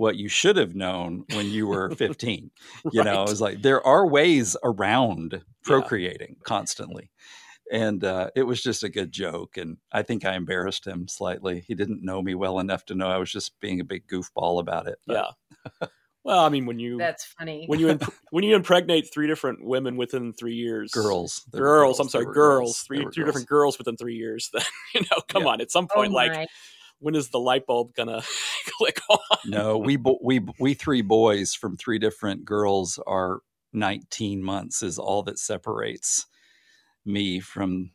what 0.00 0.16
you 0.16 0.28
should 0.30 0.56
have 0.56 0.74
known 0.74 1.24
when 1.34 1.46
you 1.50 1.66
were 1.66 1.90
15. 1.94 2.50
You 2.90 3.04
know, 3.04 3.16
I 3.24 3.30
was 3.30 3.40
like, 3.42 3.60
there 3.60 3.86
are 3.86 4.06
ways 4.06 4.56
around 4.64 5.42
procreating 5.62 6.36
constantly. 6.42 7.10
And 7.70 8.02
uh, 8.02 8.30
it 8.34 8.44
was 8.44 8.62
just 8.62 8.82
a 8.82 8.88
good 8.88 9.12
joke. 9.12 9.58
And 9.58 9.76
I 9.92 10.02
think 10.02 10.24
I 10.24 10.34
embarrassed 10.36 10.86
him 10.86 11.06
slightly. 11.06 11.62
He 11.68 11.74
didn't 11.74 12.02
know 12.02 12.22
me 12.22 12.34
well 12.34 12.58
enough 12.60 12.86
to 12.86 12.94
know 12.94 13.08
I 13.08 13.18
was 13.18 13.30
just 13.30 13.60
being 13.60 13.78
a 13.78 13.84
big 13.84 14.06
goofball 14.08 14.58
about 14.58 14.88
it. 14.88 14.98
But 15.06 15.34
Yeah. 15.82 15.88
Well, 16.24 16.40
I 16.44 16.48
mean, 16.48 16.64
when 16.66 16.78
you 16.78 16.96
That's 16.98 17.24
funny. 17.38 17.64
when 17.66 17.78
you 17.78 17.88
imp- 17.90 18.12
when 18.30 18.42
you 18.44 18.56
impregnate 18.56 19.08
three 19.12 19.26
different 19.26 19.64
women 19.64 19.96
within 19.98 20.32
three 20.32 20.54
years, 20.54 20.92
Girls. 20.92 21.44
They 21.52 21.60
were 21.60 21.66
girls, 21.66 21.98
I'm 22.00 22.08
sorry, 22.08 22.24
were 22.26 22.34
girls, 22.34 22.80
three 22.80 23.04
were 23.04 23.10
three 23.12 23.22
girls. 23.24 23.28
different 23.34 23.48
girls 23.48 23.78
within 23.78 23.96
three 23.96 24.16
years. 24.16 24.50
Then 24.54 24.62
you 24.94 25.00
know, 25.02 25.20
come 25.28 25.42
Yeah. 25.42 25.48
on, 25.50 25.60
at 25.60 25.70
some 25.70 25.86
oh 25.90 25.94
point, 25.94 26.12
like 26.12 26.32
my. 26.32 26.46
When 27.00 27.14
is 27.14 27.28
the 27.30 27.40
light 27.40 27.66
bulb 27.66 27.94
gonna 27.94 28.22
click 28.78 29.00
on? 29.08 29.18
no, 29.46 29.78
we 29.78 29.96
bo- 29.96 30.18
we 30.22 30.40
we 30.58 30.74
three 30.74 31.02
boys 31.02 31.54
from 31.54 31.76
three 31.76 31.98
different 31.98 32.44
girls 32.44 32.98
are 33.06 33.40
19 33.72 34.42
months 34.42 34.82
is 34.82 34.98
all 34.98 35.22
that 35.24 35.38
separates 35.38 36.26
me 37.04 37.40
from 37.40 37.92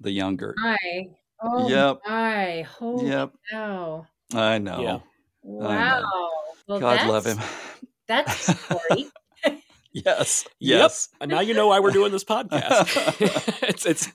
the 0.00 0.10
younger. 0.10 0.54
my. 0.58 0.76
Oh 1.42 1.68
Yep. 1.68 2.00
my. 2.06 2.62
Holy 2.62 3.06
Yep, 3.06 3.32
cow. 3.50 4.06
I 4.34 4.58
know. 4.58 4.82
Yeah. 4.82 4.98
Wow. 5.42 6.02
Well, 6.68 6.80
God 6.80 7.06
love 7.06 7.26
him. 7.26 7.38
That's 8.08 8.48
a 8.70 8.76
story. 10.00 10.14
yes, 10.18 10.44
Yep. 10.60 10.78
yes. 10.78 11.08
And 11.20 11.30
now 11.30 11.40
you 11.40 11.54
know 11.54 11.68
why 11.68 11.80
we're 11.80 11.90
doing 11.90 12.12
this 12.12 12.24
podcast. 12.24 13.62
it's 13.68 13.86
it's. 13.86 14.08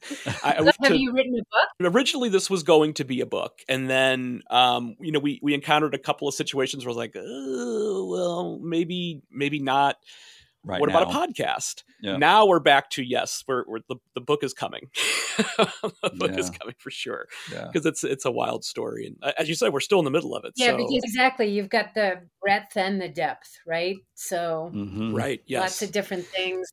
I, 0.43 0.53
I- 0.59 0.63
Have 0.63 0.77
to- 0.77 0.97
you 0.97 1.13
written 1.13 1.33
a 1.35 1.37
book? 1.39 1.93
originally 1.95 2.29
this 2.29 2.49
was 2.49 2.63
going 2.63 2.93
to 2.95 3.03
be 3.03 3.21
a 3.21 3.25
book 3.25 3.59
and 3.67 3.89
then 3.89 4.41
um 4.51 4.95
you 4.99 5.11
know 5.11 5.19
we 5.19 5.39
we 5.41 5.53
encountered 5.53 5.95
a 5.95 5.97
couple 5.97 6.27
of 6.27 6.33
situations 6.33 6.85
where 6.85 6.89
I 6.89 6.93
was 6.93 6.97
like 6.97 7.15
oh, 7.17 8.07
well 8.09 8.59
maybe 8.61 9.21
maybe 9.31 9.59
not 9.59 9.95
Right 10.63 10.79
what 10.79 10.89
now. 10.89 11.01
about 11.01 11.27
a 11.27 11.33
podcast? 11.33 11.83
Yeah. 12.01 12.17
Now 12.17 12.45
we're 12.45 12.59
back 12.59 12.89
to 12.91 13.03
yes, 13.03 13.43
we're, 13.47 13.63
we're 13.67 13.79
the, 13.89 13.95
the 14.13 14.21
book 14.21 14.43
is 14.43 14.53
coming. 14.53 14.89
the 15.57 16.11
book 16.15 16.37
is 16.37 16.49
coming 16.51 16.75
for 16.77 16.91
sure 16.91 17.25
Yeah. 17.51 17.65
because 17.65 17.85
it's 17.85 18.03
it's 18.03 18.25
a 18.25 18.31
wild 18.31 18.63
story, 18.63 19.07
and 19.07 19.17
uh, 19.23 19.31
as 19.39 19.49
you 19.49 19.55
said, 19.55 19.73
we're 19.73 19.79
still 19.79 19.99
in 19.99 20.05
the 20.05 20.11
middle 20.11 20.35
of 20.35 20.45
it. 20.45 20.53
Yeah, 20.55 20.71
so, 20.71 20.77
because 20.77 21.03
exactly, 21.03 21.47
you've 21.49 21.69
got 21.69 21.93
the 21.95 22.21
breadth 22.41 22.77
and 22.77 23.01
the 23.01 23.09
depth, 23.09 23.49
right? 23.65 23.95
So 24.13 24.71
Mhm. 24.73 25.15
right, 25.15 25.41
yes. 25.47 25.61
lots 25.61 25.81
of 25.81 25.91
different 25.91 26.25
things, 26.25 26.69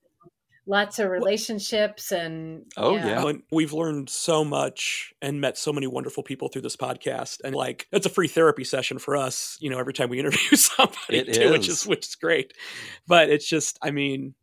lots 0.69 0.99
of 0.99 1.11
relationships, 1.11 2.13
and 2.13 2.67
Oh, 2.77 2.95
yeah. 2.95 3.27
And 3.27 3.43
we've 3.51 3.73
learned 3.73 4.11
so 4.11 4.45
much 4.45 5.13
and 5.23 5.41
met 5.41 5.57
so 5.57 5.73
many 5.73 5.87
wonderful 5.87 6.23
people 6.23 6.49
through 6.49 6.63
this 6.63 6.77
podcast. 6.77 7.39
And 7.43 7.55
like, 7.55 7.89
it's 7.91 8.07
a 8.07 8.11
free 8.11 8.29
therapy 8.29 8.65
session 8.65 8.99
for 8.99 9.17
us, 9.17 9.57
you 9.61 9.71
know, 9.71 9.79
every 9.79 9.95
time 9.95 10.11
we 10.11 10.19
interview 10.19 10.39
somebody 10.57 11.19
It 11.19 11.33
too, 11.33 11.51
which 11.51 11.69
is. 11.69 11.81
is 11.81 11.87
which 11.87 12.07
is 12.07 12.15
great. 12.15 12.53
But 13.07 13.31
it's 13.31 13.49
just, 13.49 13.79
I 13.83 13.91
mean, 13.91 14.35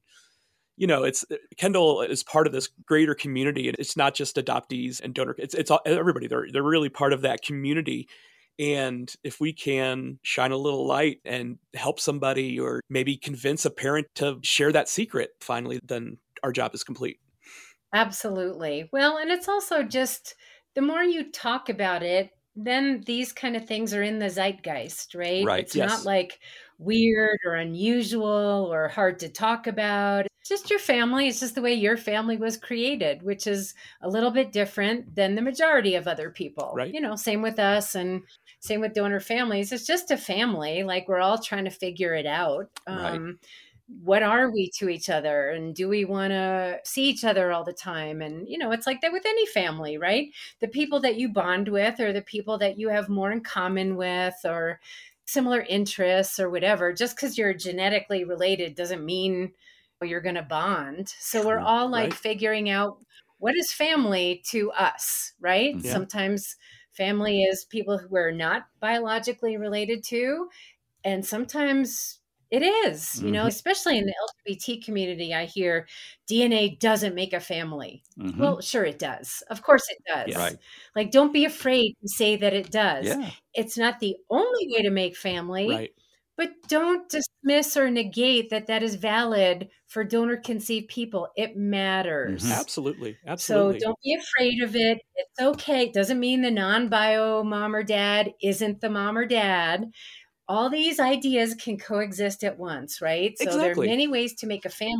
you 0.77 0.88
know, 0.88 1.03
it's 1.03 1.23
uh, 1.31 1.35
Kendall 1.57 2.01
is 2.01 2.23
part 2.23 2.47
of 2.47 2.53
this 2.53 2.67
greater 2.85 3.15
community, 3.15 3.69
and 3.69 3.77
it's 3.79 3.95
not 3.95 4.13
just 4.13 4.35
adoptees 4.35 4.99
and 5.01 5.13
donor. 5.13 5.35
It's 5.38 5.53
it's 5.53 5.71
all, 5.71 5.79
everybody. 5.85 6.27
They're 6.27 6.47
they're 6.51 6.63
really 6.63 6.89
part 6.89 7.13
of 7.13 7.21
that 7.21 7.41
community. 7.41 8.09
And 8.57 9.13
if 9.23 9.39
we 9.39 9.53
can 9.53 10.19
shine 10.23 10.51
a 10.51 10.57
little 10.57 10.85
light 10.87 11.19
and 11.25 11.59
help 11.73 11.99
somebody, 11.99 12.59
or 12.59 12.81
maybe 12.89 13.17
convince 13.17 13.65
a 13.65 13.71
parent 13.71 14.07
to 14.15 14.39
share 14.43 14.71
that 14.71 14.89
secret, 14.89 15.31
finally, 15.41 15.79
then 15.83 16.17
our 16.43 16.51
job 16.51 16.73
is 16.73 16.83
complete. 16.83 17.19
Absolutely. 17.93 18.89
Well, 18.91 19.17
and 19.17 19.31
it's 19.31 19.47
also 19.47 19.83
just 19.83 20.35
the 20.75 20.81
more 20.81 21.03
you 21.03 21.31
talk 21.31 21.69
about 21.69 22.03
it, 22.03 22.31
then 22.55 23.01
these 23.05 23.31
kind 23.33 23.55
of 23.55 23.65
things 23.65 23.93
are 23.93 24.03
in 24.03 24.19
the 24.19 24.29
zeitgeist, 24.29 25.15
right? 25.15 25.45
Right, 25.45 25.63
It's 25.63 25.75
yes. 25.75 25.89
not 25.89 26.05
like 26.05 26.39
weird 26.77 27.39
or 27.45 27.55
unusual 27.55 28.69
or 28.71 28.87
hard 28.87 29.19
to 29.19 29.29
talk 29.29 29.67
about. 29.67 30.27
Just 30.45 30.69
your 30.69 30.79
family. 30.79 31.27
It's 31.27 31.39
just 31.39 31.55
the 31.55 31.62
way 31.62 31.73
your 31.73 31.97
family 31.97 32.38
was 32.38 32.55
created, 32.55 33.23
which 33.23 33.47
is 33.47 33.73
a 34.01 34.08
little 34.08 34.29
bit 34.29 34.51
different 34.51 35.15
than 35.15 35.34
the 35.34 35.41
majority 35.41 35.95
of 35.95 36.08
other 36.08 36.29
people. 36.29 36.71
Right. 36.75 36.93
You 36.93 37.01
know, 37.01 37.15
same 37.15 37.41
with 37.41 37.58
us 37.58 37.95
and 37.95 38.21
same 38.60 38.79
with 38.79 38.93
donor 38.93 39.19
families. 39.19 39.71
It's 39.71 39.88
just 39.88 40.12
a 40.12 40.17
family. 40.17 40.84
Like 40.84 41.08
we're 41.08 41.19
all 41.19 41.39
trying 41.39 41.65
to 41.65 41.71
figure 41.71 42.13
it 42.13 42.27
out. 42.27 42.69
Right. 42.88 43.13
Um, 43.13 43.39
what 44.03 44.23
are 44.23 44.51
we 44.51 44.69
to 44.69 44.89
each 44.89 45.10
other 45.10 45.49
and 45.49 45.75
do 45.75 45.88
we 45.88 46.05
want 46.05 46.31
to 46.31 46.79
see 46.84 47.03
each 47.03 47.23
other 47.23 47.51
all 47.51 47.63
the 47.63 47.73
time 47.73 48.21
and 48.21 48.49
you 48.49 48.58
know 48.58 48.71
it's 48.71 48.88
like 48.88 48.99
that 49.01 49.12
with 49.12 49.25
any 49.27 49.45
family 49.45 49.95
right 49.95 50.29
the 50.60 50.67
people 50.67 50.99
that 50.99 51.17
you 51.17 51.29
bond 51.29 51.67
with 51.67 51.99
or 51.99 52.12
the 52.12 52.21
people 52.23 52.58
that 52.58 52.79
you 52.79 52.89
have 52.89 53.10
more 53.10 53.31
in 53.31 53.41
common 53.41 53.95
with 53.95 54.34
or 54.43 54.79
similar 55.25 55.62
interests 55.62 56.39
or 56.39 56.49
whatever 56.49 56.93
just 56.93 57.15
because 57.15 57.38
you're 57.38 57.53
genetically 57.53 58.23
related 58.23 58.73
doesn't 58.73 59.05
mean 59.05 59.51
you're 60.03 60.21
going 60.21 60.36
to 60.36 60.41
bond 60.43 61.08
so 61.19 61.45
we're 61.45 61.60
all 61.60 61.89
like 61.89 62.12
Right. 62.12 62.13
figuring 62.13 62.69
out 62.69 62.97
what 63.39 63.55
is 63.55 63.71
family 63.71 64.41
to 64.49 64.71
us 64.71 65.34
right 65.39 65.75
Yeah. 65.79 65.91
sometimes 65.93 66.55
family 66.91 67.43
is 67.43 67.65
people 67.65 67.97
who 67.97 68.08
we're 68.10 68.31
not 68.31 68.67
biologically 68.79 69.58
related 69.58 70.03
to 70.05 70.49
and 71.03 71.25
sometimes 71.25 72.19
it 72.51 72.62
is, 72.62 73.21
you 73.23 73.31
know, 73.31 73.45
Mhm. 73.45 73.47
especially 73.47 73.97
in 73.97 74.05
the 74.05 74.13
LGBT 74.29 74.77
community. 74.86 75.34
I 75.34 75.45
hear 75.45 75.88
DNA 76.27 76.69
doesn't 76.69 77.15
make 77.15 77.34
a 77.34 77.39
family. 77.39 78.03
Mhm. 78.19 78.38
Well, 78.38 78.62
sure, 78.62 78.86
it 78.86 78.99
does. 78.99 79.43
Of 79.49 79.63
course, 79.63 79.84
it 79.89 79.97
does. 80.08 80.27
Yes. 80.29 80.38
Right. 80.38 80.58
Like, 80.95 81.12
don't 81.12 81.34
be 81.34 81.43
afraid 81.45 81.95
to 82.01 82.08
say 82.08 82.36
that 82.38 82.53
it 82.53 82.71
does. 82.71 83.08
yeah. 83.08 83.31
It's 83.55 83.77
not 83.77 83.99
the 83.99 84.15
only 84.29 84.67
way 84.71 84.84
to 84.84 84.91
make 84.91 85.17
family, 85.17 85.67
Right. 85.69 85.93
But 86.38 86.52
don't 86.67 87.10
dismiss 87.10 87.78
or 87.78 87.89
negate 87.91 88.50
that 88.50 88.67
that 88.67 88.84
is 88.84 88.95
valid 88.95 89.69
for 89.88 90.04
donor 90.04 90.38
conceived 90.38 90.89
people. 90.89 91.30
It 91.36 91.56
matters. 91.58 92.43
Mhm. 92.43 92.52
Absolutely. 92.52 93.17
Absolutely. 93.26 93.76
So 93.78 93.78
don't 93.80 94.00
be 94.04 94.13
afraid 94.15 94.62
of 94.63 94.76
it. 94.76 95.00
It's 95.15 95.39
okay. 95.41 95.84
It 95.84 95.93
doesn't 95.93 96.19
mean 96.19 96.41
the 96.41 96.52
non 96.52 96.89
bio 96.89 97.43
mom 97.43 97.76
or 97.76 97.84
dad 97.84 98.34
isn't 98.41 98.82
the 98.82 98.89
mom 98.89 99.17
or 99.17 99.26
dad. 99.26 99.91
All 100.48 100.69
these 100.69 101.00
ideas 101.00 101.56
can 101.56 101.78
coexist 101.80 102.43
at 102.43 102.58
once, 102.60 103.02
right? 103.02 103.38
So 103.39 103.60
there 103.60 103.74
are 103.74 103.78
many 103.82 104.08
ways 104.08 104.36
to 104.38 104.48
make 104.48 104.65
a 104.65 104.69
family. 104.69 104.93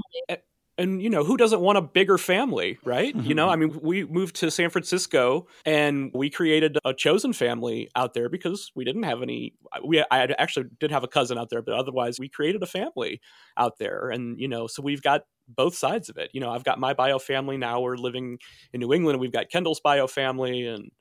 And 0.78 1.02
you 1.02 1.10
know 1.10 1.24
who 1.24 1.38
doesn't 1.38 1.62
want 1.62 1.78
a 1.78 1.82
bigger 1.82 2.18
family 2.18 2.78
right? 2.84 3.16
You 3.16 3.22
mm-hmm. 3.22 3.34
know 3.34 3.50
i 3.50 3.56
mean 3.56 3.80
we 3.82 4.06
moved 4.06 4.36
to 4.38 4.52
san 4.52 4.70
francisco 4.70 5.48
and 5.66 6.12
we 6.14 6.30
created 6.30 6.78
a 6.86 6.94
chosen 6.94 7.34
family 7.34 7.90
out 7.96 8.14
there 8.14 8.30
because 8.30 8.72
we 8.76 8.84
didn't 8.84 9.04
have 9.04 9.22
any 9.22 9.54
we 9.86 10.04
i 10.12 10.28
actually 10.38 10.68
did 10.80 10.92
have 10.92 11.04
a 11.04 11.08
cousin 11.08 11.38
out 11.38 11.50
there 11.50 11.62
but 11.62 11.74
otherwise 11.74 12.20
we 12.20 12.30
created 12.30 12.62
a 12.64 12.68
family 12.68 13.22
out 13.58 13.78
there. 13.78 14.10
And 14.10 14.40
you 14.40 14.48
know 14.48 14.68
so 14.68 14.82
we've 14.82 15.02
got 15.02 15.22
both 15.48 15.76
sides 15.76 16.10
of 16.10 16.18
it. 16.18 16.32
You 16.34 16.42
know 16.42 16.52
i've 16.52 16.64
got 16.64 16.80
my 16.80 16.94
bio 16.94 17.20
family. 17.20 17.58
Now 17.58 17.82
we're 17.82 17.98
living 17.98 18.40
in 18.74 18.80
new 18.80 18.94
england 18.94 19.20
we've 19.20 19.32
got 19.32 19.50
kendall's 19.50 19.80
bio 19.80 20.08
family. 20.08 20.66
And 20.66 20.92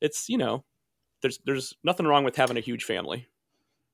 it's 0.00 0.28
you 0.28 0.38
know 0.38 0.64
there's 1.22 1.38
there's 1.44 1.74
nothing 1.84 2.06
wrong 2.06 2.24
with 2.24 2.36
having 2.36 2.56
a 2.56 2.60
huge 2.60 2.84
family 2.84 3.26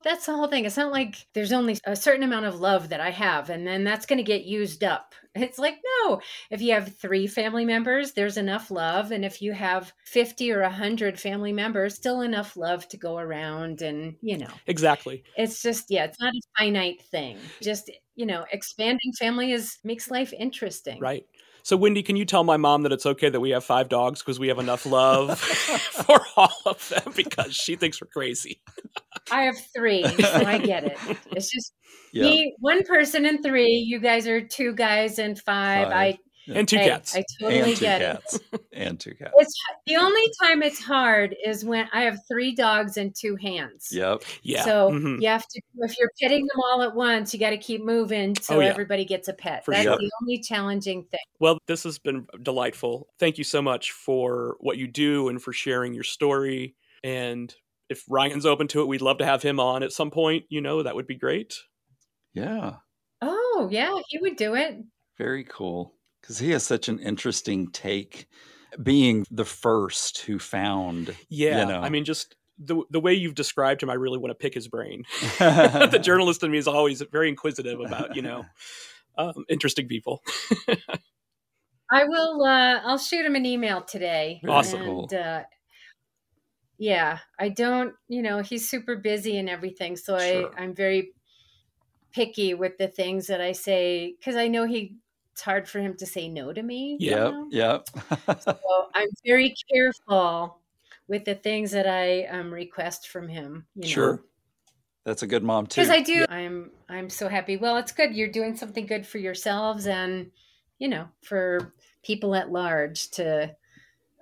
That's 0.05 0.27
the 0.27 0.35
whole 0.35 0.49
thing. 0.49 0.65
It's 0.67 0.77
not 0.77 0.93
like 0.93 1.27
there's 1.33 1.53
only 1.53 1.79
a 1.85 1.97
certain 1.97 2.23
amount 2.23 2.47
of 2.47 2.61
love 2.61 2.91
that 2.91 3.01
I 3.01 3.11
have, 3.11 3.51
and 3.51 3.67
then 3.67 3.85
that's 3.85 4.07
going 4.07 4.19
to 4.19 4.23
get 4.23 4.45
used 4.45 4.85
up. 4.85 5.15
It's 5.37 5.59
like, 5.59 5.79
no, 6.05 6.21
if 6.51 6.61
you 6.61 6.75
have 6.75 6.97
three 6.97 7.27
family 7.27 7.65
members, 7.65 8.13
there's 8.13 8.37
enough 8.37 8.71
love. 8.71 9.11
And 9.11 9.25
if 9.25 9.43
you 9.43 9.53
have 9.53 9.93
50 10.05 10.53
or 10.53 10.63
100 10.63 11.19
family 11.19 11.53
members, 11.53 11.97
still 11.97 12.21
enough 12.21 12.57
love 12.57 12.87
to 12.91 12.97
go 12.97 13.19
around. 13.19 13.83
And, 13.83 14.15
you 14.23 14.39
know, 14.39 14.61
exactly 14.69 15.25
it's 15.37 15.63
just 15.63 15.91
yeah 15.91 16.05
it's 16.05 16.21
not 16.21 16.33
a 16.35 16.41
finite 16.59 17.03
thing 17.03 17.51
just 17.63 17.91
you 18.15 18.27
know 18.27 18.45
expanding 18.53 19.13
family 19.19 19.53
is 19.53 19.79
makes 19.85 20.11
life 20.11 20.33
interesting 20.33 21.01
Right. 21.01 21.27
So, 21.65 21.79
Wendy, 21.79 22.03
can 22.03 22.15
you 22.15 22.27
tell 22.27 22.45
my 22.45 22.59
mom 22.59 22.83
that 22.83 22.93
it's 22.93 23.07
okay 23.07 23.31
that 23.31 23.41
we 23.41 23.51
have 23.51 23.65
five 23.65 23.89
dogs 23.89 24.21
because 24.21 24.39
we 24.39 24.49
have 24.49 24.59
enough 24.59 24.85
love 24.85 25.39
for 26.07 26.21
all 26.37 26.53
of 26.67 26.87
them 26.91 27.13
because 27.17 27.57
she 27.57 27.75
thinks 27.75 28.01
we're 28.01 28.09
crazy? 28.09 28.61
i 29.31 29.45
have 29.45 29.57
three 29.75 30.05
so 30.05 30.45
i 30.45 30.59
get 30.59 30.85
it 30.85 30.99
it's 31.33 31.51
just 31.51 31.73
Yeah. 32.13 32.25
me 32.25 32.55
one 32.59 32.83
person 32.85 33.25
and 33.25 33.43
three 33.43 33.83
you 33.87 33.99
guys 33.99 34.27
are 34.29 34.43
two 34.47 34.75
guys 34.75 35.19
and 35.19 35.41
five, 35.41 35.89
Five. 35.89 36.17
And 36.53 36.69
two 36.69 36.79
I, 36.79 36.85
cats. 36.89 37.17
I 37.17 37.25
totally 37.41 37.61
and 37.61 37.77
two 37.77 37.81
get 37.81 38.03
it 38.03 38.05
cats. 38.05 38.41
and 38.73 39.01
two 39.01 39.15
cats. 39.15 39.33
it's 39.39 39.55
the 39.87 39.97
only 39.97 40.23
time 40.43 40.63
it's 40.63 40.81
hard 40.83 41.35
is 41.45 41.65
when 41.65 41.89
i 41.93 42.03
have 42.03 42.19
three 42.29 42.55
dogs 42.55 42.97
and 42.97 43.15
two 43.15 43.37
hands 43.37 43.89
Yep. 43.91 44.23
yeah. 44.43 44.65
So 44.65 44.91
Mhm. 44.91 45.23
you 45.23 45.29
have 45.29 45.47
to, 45.49 45.61
if 45.79 45.99
you're 45.99 46.11
petting 46.21 46.47
them 46.47 46.61
all 46.65 46.83
at 46.83 46.95
once, 46.95 47.33
you 47.33 47.41
got 47.41 47.51
to 47.51 47.57
keep 47.59 47.83
moving 47.83 48.35
so 48.37 48.57
Oh, 48.57 48.61
yeah. 48.61 48.67
everybody 48.69 49.05
gets 49.05 49.29
a 49.29 49.33
pet. 49.33 49.65
For 49.65 49.71
That's 49.73 49.85
sure. 49.85 49.97
the 49.97 50.11
only 50.23 50.39
challenging 50.41 51.05
thing. 51.05 51.21
Well, 51.41 51.59
this 51.67 51.85
has 51.85 51.99
been 51.99 52.27
delightful. 52.43 53.09
Thank 53.19 53.39
you 53.39 53.45
so 53.45 53.63
much 53.63 53.93
for 53.93 54.57
what 54.61 54.77
you 54.79 54.87
do 54.87 55.29
and 55.29 55.41
for 55.43 55.53
sharing 55.53 55.95
your 55.95 56.05
story. 56.05 56.75
And 57.03 57.55
if 57.89 58.05
Ryan's 58.09 58.47
open 58.47 58.69
to 58.69 58.81
it, 58.83 58.87
we'd 58.89 59.03
love 59.03 59.19
to 59.19 59.25
have 59.27 59.43
him 59.43 59.59
on 59.61 59.83
at 59.83 59.93
some 59.93 60.11
point. 60.11 60.45
You 60.49 60.61
know, 60.61 60.83
that 60.83 60.95
would 60.95 61.07
be 61.07 61.17
great. 61.17 61.55
Yeah. 62.35 62.75
Oh, 63.23 63.69
yeah, 63.71 63.99
he 64.09 64.19
would 64.19 64.37
do 64.37 64.55
it. 64.55 64.77
Very 65.19 65.45
cool. 65.45 65.94
Because 66.25 66.39
he 66.39 66.53
has 66.53 66.65
such 66.65 66.89
an 66.89 66.99
interesting 67.01 67.71
take, 67.71 68.27
being 68.83 69.27
the 69.31 69.45
first 69.45 70.21
who 70.23 70.39
found. 70.39 71.15
Yeah. 71.29 71.61
You 71.61 71.67
know. 71.67 71.81
I 71.83 71.91
mean, 71.91 72.07
just 72.07 72.35
the, 72.59 72.83
the 72.89 72.99
way 72.99 73.13
you've 73.13 73.35
described 73.35 73.83
him, 73.83 73.91
I 73.91 73.95
really 73.95 74.17
want 74.17 74.31
to 74.31 74.35
pick 74.35 74.55
his 74.55 74.67
brain. 74.67 75.05
the 75.39 76.01
journalist 76.03 76.43
in 76.43 76.51
me 76.51 76.57
is 76.57 76.67
always 76.67 77.03
very 77.13 77.29
inquisitive 77.29 77.79
about, 77.79 78.17
you 78.17 78.23
know, 78.23 78.47
um, 79.19 79.45
interesting 79.51 79.87
people. 79.87 80.23
I 81.93 82.05
will. 82.05 82.43
uh 82.43 82.81
I'll 82.85 82.97
shoot 82.97 83.27
him 83.27 83.35
an 83.35 83.45
email 83.45 83.83
today. 83.83 84.41
Awesome. 84.49 84.81
And, 84.81 85.13
uh, 85.15 85.43
yeah, 86.79 87.19
I 87.39 87.51
don't. 87.51 87.93
You 88.09 88.23
know, 88.23 88.41
he's 88.41 88.67
super 88.69 88.97
busy 88.97 89.37
and 89.37 89.49
everything, 89.51 89.97
so 89.97 90.19
Sure. 90.19 90.51
I 90.59 90.63
I'm 90.63 90.75
very 90.75 91.13
picky 92.13 92.55
with 92.55 92.79
the 92.79 92.89
things 92.89 93.27
that 93.27 93.43
I 93.43 93.53
say 93.53 94.15
because 94.19 94.37
I 94.37 94.49
know 94.49 94.67
he. 94.67 94.97
It's 95.35 95.43
hard 95.43 95.69
for 95.69 95.81
him 95.81 95.97
to 95.97 96.07
say 96.07 96.29
no 96.29 96.53
to 96.53 96.63
me. 96.63 96.97
you 97.01 97.11
Yep. 97.11 97.19
know? 97.33 97.49
Yep. 97.51 97.89
So 98.41 98.57
I'm 98.95 99.09
very 99.27 99.53
careful 99.69 100.61
with 101.09 101.25
the 101.25 101.35
things 101.35 101.73
that 101.73 101.89
I 101.89 102.27
um, 102.27 102.55
request 102.55 103.09
from 103.09 103.27
him. 103.27 103.67
You 103.75 103.83
know? 103.83 103.89
Sure. 103.89 104.23
That's 105.05 105.25
a 105.25 105.27
good 105.27 105.43
mom 105.43 105.67
too. 105.67 105.81
because 105.81 105.91
I 105.91 106.03
do. 106.03 106.25
I'm 106.29 106.71
I'm 106.89 107.11
so 107.11 107.29
happy. 107.29 107.57
Well, 107.57 107.77
it's 107.79 107.91
good. 107.91 108.15
You're 108.15 108.29
doing 108.31 108.57
something 108.57 108.87
good 108.87 109.05
for 109.05 109.19
yourselves, 109.19 109.89
and 109.89 110.31
you 110.79 110.87
know, 110.87 111.09
for 111.23 111.73
people 112.05 112.37
at 112.37 112.53
large 112.53 113.11
to 113.11 113.53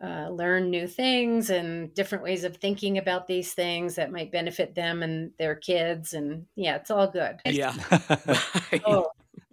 uh, 0.03 0.29
learn 0.31 0.71
new 0.71 0.87
things 0.89 1.51
and 1.51 1.93
different 1.95 2.25
ways 2.25 2.43
of 2.43 2.57
thinking 2.57 2.97
about 2.97 3.27
these 3.27 3.53
things 3.53 3.97
that 3.97 4.11
might 4.11 4.33
benefit 4.33 4.75
them 4.75 5.03
and 5.03 5.31
their 5.39 5.57
kids. 5.57 6.15
And 6.15 6.47
yeah, 6.57 6.77
it's 6.77 6.91
all 6.91 7.07
good. 7.07 7.37
Yeah. 7.45 7.75
Oh, 8.87 9.09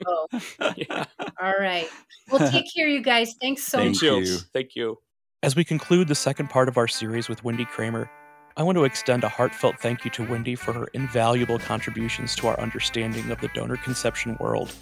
oh, 0.05 0.27
yeah. 0.75 1.05
all 1.41 1.55
right. 1.59 1.89
Well, 2.31 2.49
take 2.51 2.65
care, 2.73 2.87
you 2.87 3.01
guys. 3.01 3.35
Thanks 3.41 3.63
so 3.63 3.79
Thank 3.79 3.95
much. 3.95 4.01
you. 4.01 4.17
you. 4.19 4.37
Thank 4.53 4.75
you. 4.75 4.97
As 5.41 5.55
we 5.55 5.63
conclude 5.63 6.07
the 6.07 6.15
second 6.15 6.49
part 6.49 6.67
of 6.67 6.77
our 6.77 6.87
series 6.87 7.29
with 7.29 7.43
Wendy 7.43 7.65
Kramer, 7.65 8.09
I 8.57 8.63
want 8.63 8.77
to 8.77 8.83
extend 8.83 9.23
a 9.23 9.29
heartfelt 9.29 9.79
thank 9.79 10.03
you 10.03 10.11
to 10.11 10.25
Wendy 10.27 10.55
for 10.55 10.73
her 10.73 10.87
invaluable 10.93 11.59
contributions 11.59 12.35
to 12.35 12.47
our 12.47 12.59
understanding 12.59 13.31
of 13.31 13.39
the 13.39 13.47
donor 13.49 13.77
conception 13.77 14.35
world. 14.39 14.73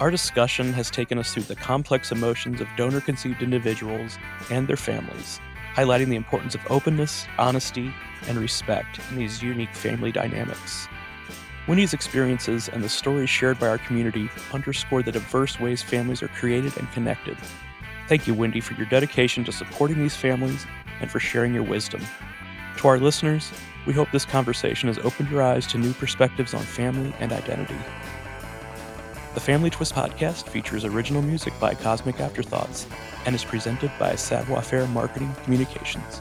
Our 0.00 0.10
discussion 0.10 0.72
has 0.72 0.90
taken 0.90 1.18
us 1.18 1.34
through 1.34 1.42
the 1.42 1.56
complex 1.56 2.10
emotions 2.10 2.60
of 2.60 2.68
donor 2.76 3.02
conceived 3.02 3.42
individuals 3.42 4.18
and 4.50 4.66
their 4.66 4.78
families, 4.78 5.38
highlighting 5.74 6.08
the 6.08 6.16
importance 6.16 6.54
of 6.54 6.62
openness, 6.70 7.26
honesty, 7.36 7.92
and 8.26 8.38
respect 8.38 8.98
in 9.10 9.16
these 9.18 9.42
unique 9.42 9.74
family 9.74 10.10
dynamics. 10.10 10.88
Wendy's 11.66 11.94
experiences 11.94 12.68
and 12.68 12.84
the 12.84 12.88
stories 12.90 13.30
shared 13.30 13.58
by 13.58 13.68
our 13.68 13.78
community 13.78 14.28
underscore 14.52 15.02
the 15.02 15.12
diverse 15.12 15.58
ways 15.58 15.82
families 15.82 16.22
are 16.22 16.28
created 16.28 16.76
and 16.76 16.90
connected. 16.92 17.38
Thank 18.06 18.26
you, 18.26 18.34
Wendy, 18.34 18.60
for 18.60 18.74
your 18.74 18.86
dedication 18.86 19.44
to 19.44 19.52
supporting 19.52 19.98
these 19.98 20.14
families 20.14 20.66
and 21.00 21.10
for 21.10 21.20
sharing 21.20 21.54
your 21.54 21.62
wisdom. 21.62 22.02
To 22.78 22.88
our 22.88 22.98
listeners, 22.98 23.50
we 23.86 23.94
hope 23.94 24.10
this 24.10 24.26
conversation 24.26 24.88
has 24.88 24.98
opened 24.98 25.30
your 25.30 25.42
eyes 25.42 25.66
to 25.68 25.78
new 25.78 25.94
perspectives 25.94 26.52
on 26.52 26.62
family 26.62 27.14
and 27.18 27.32
identity. 27.32 27.78
The 29.32 29.40
Family 29.40 29.70
Twist 29.70 29.94
podcast 29.94 30.48
features 30.48 30.84
original 30.84 31.22
music 31.22 31.54
by 31.58 31.74
Cosmic 31.74 32.20
Afterthoughts 32.20 32.86
and 33.24 33.34
is 33.34 33.42
presented 33.42 33.90
by 33.98 34.16
Savoir 34.16 34.60
Faire 34.60 34.86
Marketing 34.88 35.34
Communications. 35.44 36.20